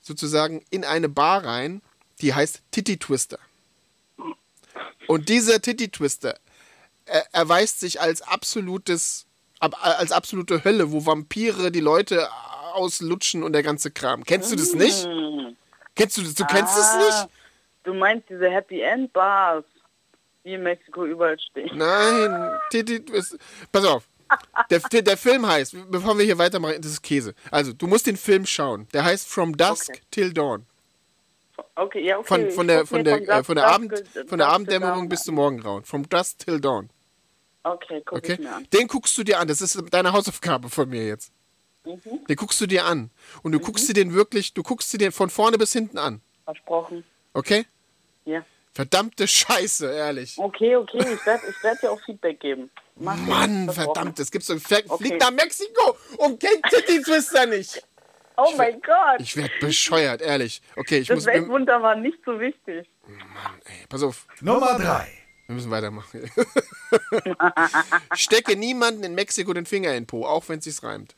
[0.00, 1.80] sozusagen in eine Bar rein,
[2.20, 3.38] die heißt Titty Twister.
[5.06, 6.38] Und dieser Titty Twister
[7.06, 9.33] er, erweist sich als absolutes, ab,
[9.72, 12.28] als absolute Hölle, wo Vampire die Leute
[12.74, 14.24] auslutschen und der ganze Kram.
[14.24, 15.08] Kennst du das nicht?
[15.94, 16.34] Kennst du das?
[16.34, 17.12] Du kennst es nicht?
[17.12, 17.28] Ah,
[17.84, 19.64] Du meinst diese Happy End Bars,
[20.44, 21.76] die in Mexiko überall stehen.
[21.76, 22.58] Nein,
[23.70, 24.04] pass auf.
[24.70, 27.34] Der, der Film heißt, bevor wir hier weitermachen, das ist Käse.
[27.50, 28.88] Also, du musst den Film schauen.
[28.94, 30.00] Der heißt From Dusk Okay.
[30.10, 30.66] Till Dawn.
[31.76, 32.26] Okay, ja, okay.
[32.26, 35.24] Von, von der, von der, von äh, von der, Dusk- Abend, von der Abenddämmerung bis
[35.24, 35.84] zum Morgengrauen.
[35.84, 36.88] From Dusk Till Dawn.
[37.64, 38.34] Okay, guck Okay?
[38.34, 38.66] ich mir an.
[38.72, 39.48] Den guckst du dir an.
[39.48, 41.32] Das ist deine Hausaufgabe von mir jetzt.
[41.84, 42.24] Mhm.
[42.28, 43.10] Den guckst du dir an.
[43.42, 46.20] Und du guckst dir den wirklich, du guckst dir den von vorne bis hinten an.
[46.44, 47.04] Versprochen.
[47.32, 47.66] Okay?
[48.24, 48.44] Ja.
[48.72, 50.36] Verdammte Scheiße, ehrlich.
[50.38, 52.70] Okay, okay, ich werde ich werd dir auch Feedback geben.
[52.96, 53.22] Mach ich.
[53.26, 55.16] Mann, verdammt, es gibt so fliegt Okay.
[55.18, 57.82] nach Mexiko und kennt Titty Twister nicht.
[58.36, 59.20] Oh mein Gott.
[59.20, 60.60] Ich werd bescheuert, ehrlich.
[60.74, 61.26] Okay, ich das muss.
[61.26, 62.88] Weltwunder war nicht so wichtig.
[63.64, 65.06] Ey, pass auf, Nummer 3.
[65.46, 66.30] wir müssen weitermachen.
[68.14, 71.14] Stecke niemanden in Mexiko den Finger in Po, auch wenn es sich reimt.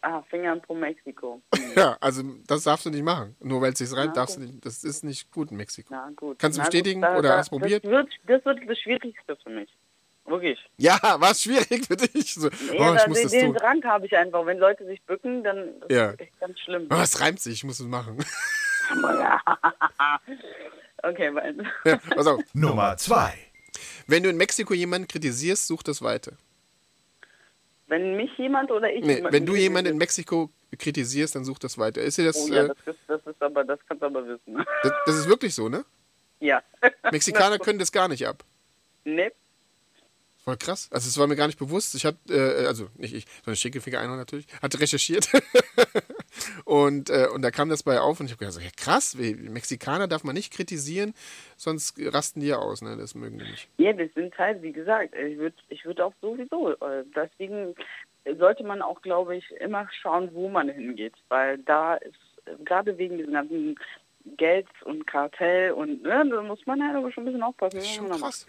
[0.00, 1.42] Ah, Fingern pro Mexiko.
[1.74, 3.34] Ja, also das darfst du nicht machen.
[3.40, 4.64] Nur weil es sich reimt, Na, darfst du nicht.
[4.64, 5.88] Das ist nicht gut in Mexiko.
[5.92, 6.38] Na gut.
[6.38, 7.84] Kannst du Na gut, bestätigen da- oder da- hast du probiert?
[7.84, 9.68] Das wird, das wird das Schwierigste für mich.
[10.24, 10.58] Wirklich.
[10.76, 12.34] Ja, war es schwierig für dich.
[12.34, 13.54] So, Nee, oh, ich muss den, das den tun.
[13.54, 14.46] Drang habe ich einfach.
[14.46, 16.10] Wenn Leute sich bücken, dann das Ja.
[16.10, 16.86] ist echt ganz schlimm.
[16.90, 18.18] Oh, es reimt sich, ich muss es machen.
[21.02, 22.40] Okay, weil, ja, pass auf.
[22.54, 23.32] Nummer 2.
[24.06, 26.36] Wenn du in Mexiko jemanden kritisierst, such das Weite.
[27.86, 31.78] wenn mich jemand oder ich Nee, wenn du jemanden in Mexiko kritisierst, dann such das
[31.78, 32.00] Weite.
[32.00, 34.26] Ist dir das, Oh ja, äh, das ist, das ist aber, das kannst du aber
[34.26, 34.56] wissen.
[34.82, 35.84] das, das ist wirklich so, ne?
[36.40, 36.62] ja.
[37.10, 38.44] Mexikaner können das gar nicht ab.
[39.04, 39.30] Nee.
[40.44, 40.88] Voll krass.
[40.90, 41.94] Also es war mir gar nicht bewusst.
[41.94, 45.28] Ich hatte, äh, also nicht ich, sondern Stinkefinger Einhorn natürlich, hatte recherchiert.
[46.64, 50.08] Und, äh, und da kam das bei auf und ich habe gedacht, ja, krass, Mexikaner
[50.08, 51.14] darf man nicht kritisieren,
[51.56, 52.96] sonst rasten die ja aus, ne?
[52.96, 53.68] Das mögen die nicht.
[53.78, 56.72] Ja, das sind halt, wie gesagt, ich würde ich würd auch sowieso.
[56.72, 57.74] äh, Deswegen
[58.38, 61.14] sollte man auch, glaube ich, immer schauen, wo man hingeht.
[61.28, 62.16] Weil da ist,
[62.64, 63.78] gerade wegen diesem ganzen
[64.36, 67.76] Geld und Kartell und ne, da muss man halt aber schon ein bisschen aufpassen.
[67.76, 68.46] Das ist schon krass.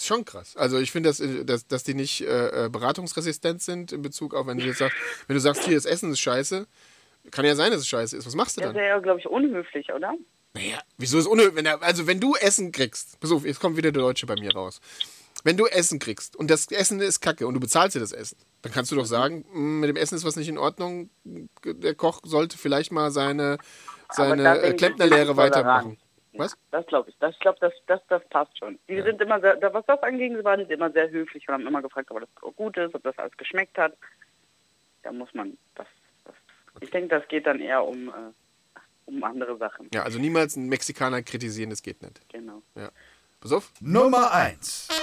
[0.00, 0.56] Ist schon krass.
[0.56, 4.32] Also ich finde, dass, äh, dass, dass die nicht äh, äh, beratungsresistent sind in Bezug
[4.32, 6.66] auf, wenn du jetzt sagst, wenn du sagst, hier, das Essen ist scheiße,
[7.30, 8.26] kann ja sein, dass es scheiße ist.
[8.26, 8.68] Was machst du macht.
[8.68, 8.82] Das dann?
[8.82, 10.14] wäre ja, glaube ich, unhöflich, oder?
[10.54, 11.54] Naja, wieso ist unnötig?
[11.54, 14.36] Wenn er, also wenn du Essen kriegst, pass auf, jetzt kommt wieder der Deutsche bei
[14.36, 14.80] mir raus.
[15.44, 18.38] Wenn du Essen kriegst und das Essen ist kacke und du bezahlst dir das Essen,
[18.62, 21.10] dann kannst du doch sagen, "Mm, mit dem Essen ist was nicht in Ordnung.
[21.64, 23.58] Der Koch sollte vielleicht mal seine,
[24.10, 25.98] seine äh, Klempnerlehre weitermachen.
[26.34, 26.56] Was?
[26.70, 27.16] Das glaube ich.
[27.18, 28.78] Das, ich glaube, das, das, das passt schon.
[28.88, 31.66] Die sind immer sehr, da- was das angeht, sie waren immer sehr höflich und haben
[31.66, 33.96] immer gefragt, ob das gut ist, ob das alles geschmeckt hat.
[35.02, 35.86] Da muss man, das,
[36.24, 36.34] das
[36.80, 38.12] ich denke, das geht dann eher um, äh,
[39.06, 39.88] um andere Sachen.
[39.92, 42.20] Ja, also niemals einen Mexikaner kritisieren, das geht nicht.
[42.28, 42.62] Genau.
[42.76, 42.90] Ja.
[43.40, 43.72] Pass auf.
[43.80, 44.88] Nummer 1.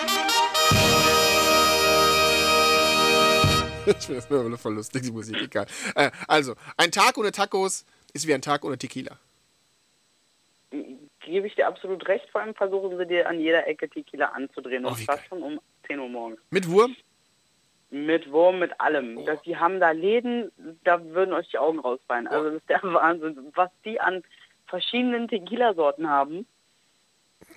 [3.85, 5.65] Ich finde das immer voll lustig, die Musik, egal.
[5.95, 9.17] Äh, also, ein Tag ohne Tacos ist wie ein Tag ohne Tequila.
[11.27, 14.85] Gebe ich dir absolut recht, vor allem versuchen sie dir an jeder Ecke Tequila anzudrehen.
[14.85, 16.39] Oh, Und wie das schon um 10 Uhr morgens.
[16.51, 16.95] Mit Wurm?
[17.89, 19.17] Mit Wurm, mit allem.
[19.17, 19.25] Oh.
[19.25, 20.49] Das, die haben da Läden,
[20.85, 22.27] da würden euch die Augen rausfallen.
[22.27, 23.51] Also das ist der Wahnsinn.
[23.55, 24.23] Was die an
[24.67, 26.47] verschiedenen Tequila-Sorten haben,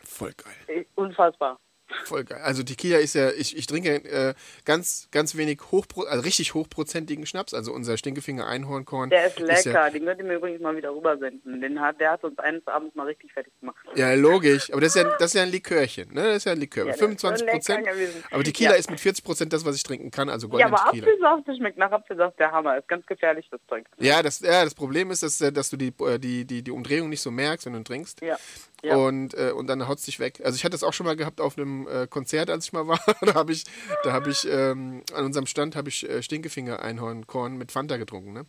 [0.02, 0.80] Voll geil.
[0.82, 1.60] ist unfassbar.
[2.04, 2.40] Voll geil.
[2.42, 7.26] Also Tequila ist ja, ich, ich trinke äh, ganz, ganz wenig hochpro also richtig hochprozentigen
[7.26, 7.54] Schnaps.
[7.54, 9.10] Also unser Stinkefinger Einhornkorn.
[9.10, 11.60] Der ist lecker, ja, den könnt ihr mir übrigens mal wieder rübersenden.
[11.60, 13.76] Den hat, der hat uns eines Abends mal richtig fertig gemacht.
[13.94, 14.70] ja, logisch.
[14.72, 16.12] Aber das ist ja, das ist ja ein Likörchen.
[16.12, 16.22] Ne?
[16.24, 16.84] Das ist ja ein Likör.
[16.86, 18.24] Ja, mit der ist 25 schon Prozent.
[18.30, 18.76] Aber Tequila Ja.
[18.76, 20.28] ist mit 40 Prozent das, was ich trinken kann.
[20.28, 21.06] Also Ja, goldenen aber Tequila.
[21.12, 22.78] Apfelsaft, das schmeckt nach Apfelsaft der Hammer.
[22.78, 23.84] Ist ganz gefährlich, das Zeug.
[23.98, 26.70] Ja, das, ja, das Problem ist, dass, äh, dass du die, äh, die, die, die
[26.70, 28.20] Umdrehung nicht so merkst, wenn du trinkst.
[28.22, 28.36] Ja.
[28.82, 28.96] Ja.
[28.96, 30.40] Und, äh, und dann haut es dich weg.
[30.44, 32.86] Also ich hatte es auch schon mal gehabt auf einem äh, Konzert, als ich mal
[32.86, 33.00] war.
[33.20, 33.64] da habe ich,
[34.04, 38.32] da habe ich ähm, an unserem Stand habe ich äh, Stinkefinger Einhornkorn mit Fanta getrunken,
[38.32, 38.46] ne?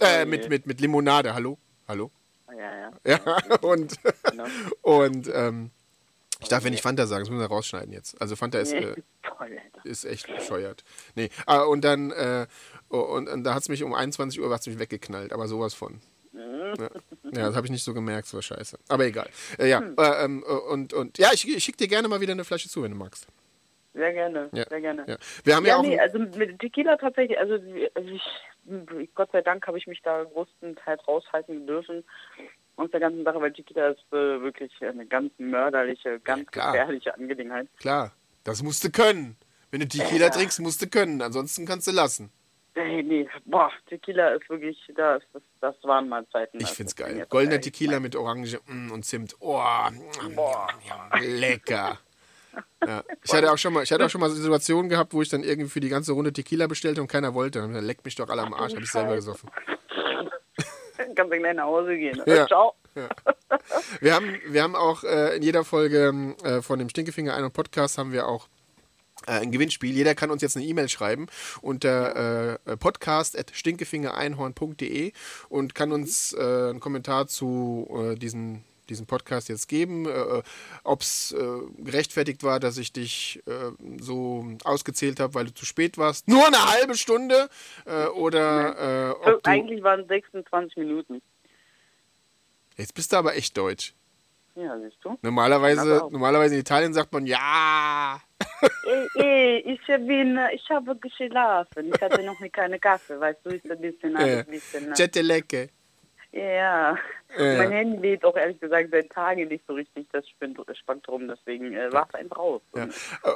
[0.00, 1.58] Äh, mit, mit, mit Limonade, hallo?
[1.86, 2.10] Hallo?
[2.56, 2.90] ja, ja.
[3.04, 3.98] Ja, und,
[4.30, 4.44] Genau.
[4.82, 5.70] und ähm,
[6.40, 8.20] ich darf ja nicht Fanta sagen, das müssen wir rausschneiden jetzt.
[8.20, 8.96] Also Fanta ist, äh,
[9.84, 10.84] ist echt bescheuert.
[11.14, 12.46] Nee, ah, und dann, äh,
[12.88, 16.00] und, und da hat es mich um 21 Uhr hat's mich weggeknallt, aber sowas von.
[16.78, 16.88] Ja,
[17.32, 18.78] ja das habe ich nicht so gemerkt, so scheiße.
[18.88, 19.28] Aber egal.
[19.58, 22.32] Äh, ja, äh, ähm, äh, und, und ja, ich, ich schicke dir gerne mal wieder
[22.32, 23.26] eine Flasche zu, wenn du magst.
[23.92, 25.04] Sehr gerne, Ja, sehr gerne.
[25.08, 25.16] Ja.
[25.42, 25.82] Wir haben ja, Ja, auch.
[25.82, 27.54] nee, also mit Tequila tatsächlich, also
[27.94, 32.04] also ich, Gott sei Dank habe ich mich da größtenteils raushalten dürfen
[32.76, 36.72] aus der ganzen Sache, weil Tequila ist äh, wirklich eine ganz mörderliche, ganz klar.
[36.72, 37.68] gefährliche Angelegenheit.
[37.78, 38.12] Klar,
[38.44, 39.36] das musst du können.
[39.70, 42.30] Wenn du Tequila trinkst, musst du können, ansonsten kannst du lassen.
[42.76, 46.58] Nee, nee, boah, Tequila ist wirklich, das, das, das waren mal Zeiten.
[46.60, 47.26] Ich find's geil.
[47.28, 47.60] Goldener.
[47.60, 49.34] Tequila mit Orange mm, und Zimt.
[49.40, 49.62] Oh,
[51.20, 51.98] lecker.
[52.84, 53.04] Ja.
[53.22, 55.44] Ich hatte auch schon mal, ich hatte auch schon mal Situationen gehabt, wo ich dann
[55.44, 57.60] irgendwie für die ganze Runde Tequila bestellte und keiner wollte.
[57.60, 59.48] Dann leckt mich doch alle am Arsch, habe ich selber gesoffen.
[60.96, 62.20] Kannst du gleich nach Hause gehen.
[62.26, 62.48] Ja.
[62.48, 62.74] Ciao.
[64.00, 67.52] Wir haben, wir haben auch äh, in jeder Folge äh, von dem Stinkefinger ein und
[67.52, 68.48] Podcast haben wir auch
[69.26, 69.94] ein Gewinnspiel.
[69.94, 71.26] Jeder kann uns jetzt eine E-Mail schreiben
[71.60, 75.12] unter äh, podcast.stinkefingereinhorn.de
[75.48, 80.42] und kann uns äh, einen Kommentar zu äh, diesen diesen Podcast jetzt geben, äh,
[80.84, 81.38] ob es äh,
[81.78, 86.28] gerechtfertigt war, dass ich dich äh, so ausgezählt habe, weil du zu spät warst.
[86.28, 87.48] Nur eine halbe Stunde
[87.86, 91.22] äh, oder äh, du, Eigentlich waren es 26 Minuten.
[92.76, 93.94] Jetzt bist du aber echt deutsch.
[94.60, 95.16] Ja, siehst du.
[95.22, 98.20] Normalerweise, normalerweise in Italien sagt man ja.
[98.84, 101.90] Ey, ey, ich bin, ich habe geschlafen.
[101.94, 104.50] Ich hatte noch keine Kaffee, weißt du, ist ein bisschen, alles ein
[104.94, 105.22] bisschen.
[105.22, 105.70] Lecke.
[106.32, 106.96] Ja.
[107.38, 107.56] Ja.
[107.58, 111.92] Mein Handy lädt auch ehrlich gesagt seit Tagen nicht so richtig das Spektrum, deswegen äh,
[111.92, 112.62] war es einfach raus.
[112.74, 112.88] Ja.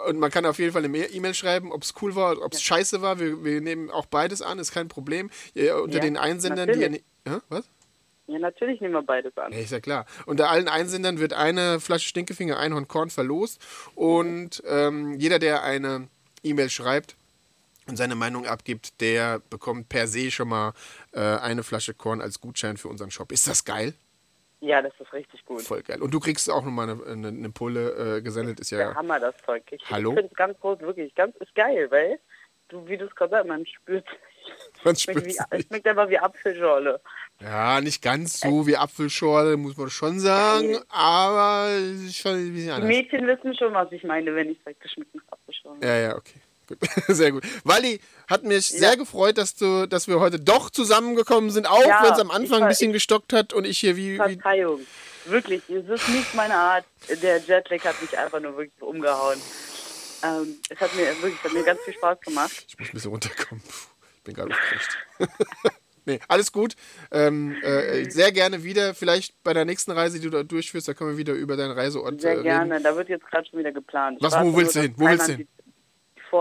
[0.08, 2.52] Und man kann auf jeden Fall eine E- E-Mail schreiben, ob es cool war, ob
[2.52, 3.18] es scheiße war.
[3.18, 5.30] Wir, wir nehmen auch beides an, ist kein Problem.
[5.54, 6.78] Ja, unter Ja, den Einsendern, die.
[6.78, 7.04] natürlich.
[7.26, 7.70] Ja, was?
[8.26, 9.52] Ja, natürlich nehmen wir beides an.
[9.52, 10.06] Ja, ist ja klar.
[10.26, 13.60] Unter allen Einsendern wird eine Flasche Stinkefinger Einhorn Korn verlost.
[13.94, 16.08] Und ähm, jeder, der eine
[16.42, 17.16] E-Mail schreibt
[17.86, 20.72] und seine Meinung abgibt, der bekommt per se schon mal
[21.12, 23.30] äh, eine Flasche Korn als Gutschein für unseren Shop.
[23.30, 23.94] Ist das geil?
[24.60, 25.60] Ja, das ist richtig gut.
[25.60, 26.00] Voll geil.
[26.00, 28.94] Und du kriegst auch nochmal eine, eine, eine Pulle äh, gesendet, ist Der ja.
[28.94, 29.62] Hammer, das Zeug.
[29.70, 30.10] Ich, Hallo?
[30.10, 31.14] ich finde es ganz groß, wirklich.
[31.14, 32.18] Ganz, ist geil, weil,
[32.68, 34.06] du, wie du es gerade sagst, man spürt.
[34.82, 36.98] Man Es schmeckt, spürt's wie, es schmeckt einfach wie Apfelschorle.
[37.40, 42.52] Ja, nicht ganz so wie Apfelschorle, muss man schon sagen, aber es ist schon ein
[42.52, 42.88] bisschen Die anders.
[42.88, 44.76] Mädchen wissen schon, was ich meine, wenn ich sage,
[45.12, 45.78] nach Apfelschorle.
[45.82, 46.40] Ja, ja, okay.
[46.66, 46.78] Gut.
[47.08, 47.44] Sehr gut.
[47.64, 52.02] Wally, hat mich sehr gefreut, dass du, dass wir heute doch zusammengekommen sind, auch Ja,
[52.02, 54.80] wenn es am Anfang ein bisschen gestockt hat und ich hier wie, wie Verzeihung.
[55.26, 56.86] Wirklich, es ist nicht meine Art.
[57.22, 59.38] Der Jetlag hat mich einfach nur wirklich umgehauen.
[60.22, 62.64] Ähm, es hat mir wirklich hat mir ganz viel Spaß gemacht.
[62.66, 63.62] Ich muss ein bisschen runterkommen.
[63.62, 63.72] Puh,
[64.16, 64.98] Ich bin gerade aufgeregt.
[66.06, 66.76] nee, alles gut.
[67.10, 68.94] Ähm, äh, sehr gerne wieder.
[68.94, 71.72] Vielleicht bei der nächsten Reise, die du da durchführst, da können wir wieder über deinen
[71.72, 72.80] Reiseort Sehr äh, gerne.
[72.80, 74.18] Da wird jetzt gerade schon wieder geplant.
[74.20, 74.94] Was, wo willst du hin?
[74.96, 75.48] Wo willst du hin?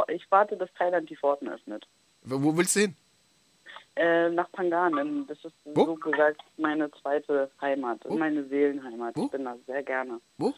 [0.08, 1.86] Ich warte, dass Thailand die Pforten öffnet.
[2.24, 2.96] Wo, wo willst du hin?
[3.96, 5.28] Äh, nach Pangan.
[5.28, 5.86] Das ist Wo?
[5.86, 8.18] so gesagt meine zweite Heimat, Wo?
[8.18, 9.16] meine Seelenheimat.
[9.16, 9.26] Wo?
[9.26, 10.20] Ich bin da sehr gerne.
[10.38, 10.54] Wo?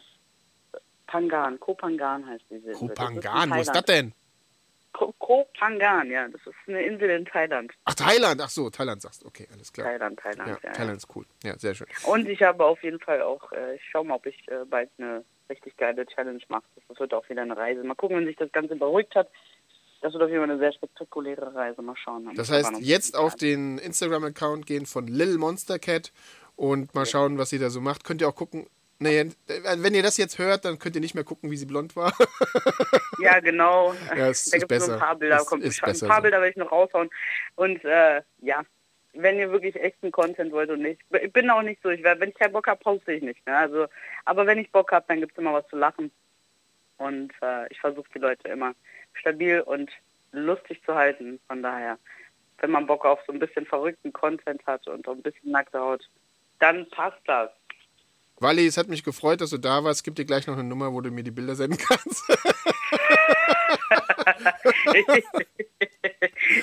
[1.06, 2.74] Pangan, Kopangan heißt die Insel.
[2.74, 4.12] Kopangan, wo in ist das denn?
[4.96, 7.70] Ko- Kopangan, ja, das ist eine Insel in Thailand.
[7.84, 8.40] Ach, Thailand.
[8.42, 9.26] Ach so, Thailand sagst du.
[9.26, 9.86] Okay, alles klar.
[9.88, 10.72] Thailand, Thailand, Ja, ja.
[10.72, 11.26] Thailand ist cool.
[11.44, 11.86] Ja, sehr schön.
[12.04, 14.88] Und ich habe auf jeden Fall auch, äh, ich schaue mal, ob ich äh, bald
[14.98, 16.64] eine richtig geile Challenge mache.
[16.88, 17.84] Das wird auch wieder eine Reise.
[17.84, 19.28] Mal gucken, wenn sich das Ganze beruhigt hat.
[20.00, 21.82] Das wird auf jeden Fall eine sehr spektakuläre Reise.
[21.82, 22.32] Mal schauen.
[22.34, 26.12] Das heißt, jetzt auf den Instagram-Account gehen von Lil Monster Cat
[26.54, 28.04] und mal schauen, was sie da so macht.
[28.04, 28.66] Könnt ihr auch gucken.
[28.98, 29.30] Nee, äh,
[29.76, 32.12] wenn ihr das jetzt hört, dann könnt ihr nicht mehr gucken, wie sie blond war.
[33.18, 33.94] Ja, genau.
[34.14, 35.36] Ja, es da gibt es so ein paar Bilder.
[35.36, 36.22] Es Kommt, ist ein paar so.
[36.22, 37.08] Bilder werde ich noch raushauen.
[37.54, 38.62] Und äh, ja,
[39.14, 42.20] wenn ihr wirklich echten Content wollt und nicht, ich bin auch nicht so, ich, werd-
[42.20, 43.44] wenn ich keinen Bock habe, poste ich nicht.
[43.46, 43.56] Ne?
[43.56, 43.86] Also,
[44.26, 46.10] aber wenn ich Bock habe, dann gibt es immer was zu lachen.
[46.98, 48.74] Und äh, ich versuche die Leute immer
[49.14, 49.90] stabil und
[50.32, 51.40] lustig zu halten.
[51.48, 51.98] Von daher,
[52.58, 55.80] wenn man Bock auf so ein bisschen verrückten Content hat und so ein bisschen nackte
[55.80, 56.06] Haut,
[56.58, 57.50] dann passt das.
[58.38, 60.04] Wally, es hat mich gefreut, dass du da warst.
[60.04, 62.22] Gib dir gleich noch eine Nummer, wo du mir die Bilder senden kannst.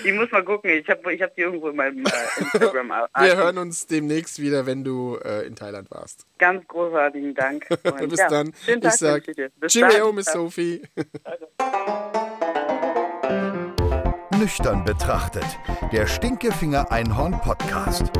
[0.03, 2.91] ich muss mal gucken, ich habe ich hab die irgendwo in meinem äh, Instagram.
[3.17, 6.25] Wir hören uns demnächst wieder, wenn du äh, in Thailand warst.
[6.37, 7.67] Ganz großartigen Dank.
[7.83, 8.53] Und Bis ja, dann.
[8.65, 9.49] Schönen Ich Tag sag ich dir.
[9.59, 10.15] Bis Cheerio, dann.
[10.15, 10.81] Miss Sophie.
[14.37, 15.45] Nüchtern betrachtet.
[15.91, 18.11] Der Stinkefinger Einhorn Podcast.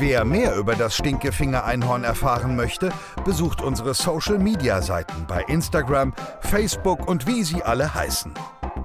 [0.00, 2.90] Wer mehr über das Stinkefinger Einhorn erfahren möchte,
[3.24, 8.32] besucht unsere Social Media Seiten bei Instagram, Facebook und wie sie alle heißen.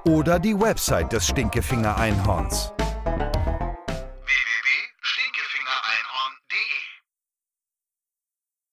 [0.08, 2.73] Oder die Website des Stinkefinger Einhorns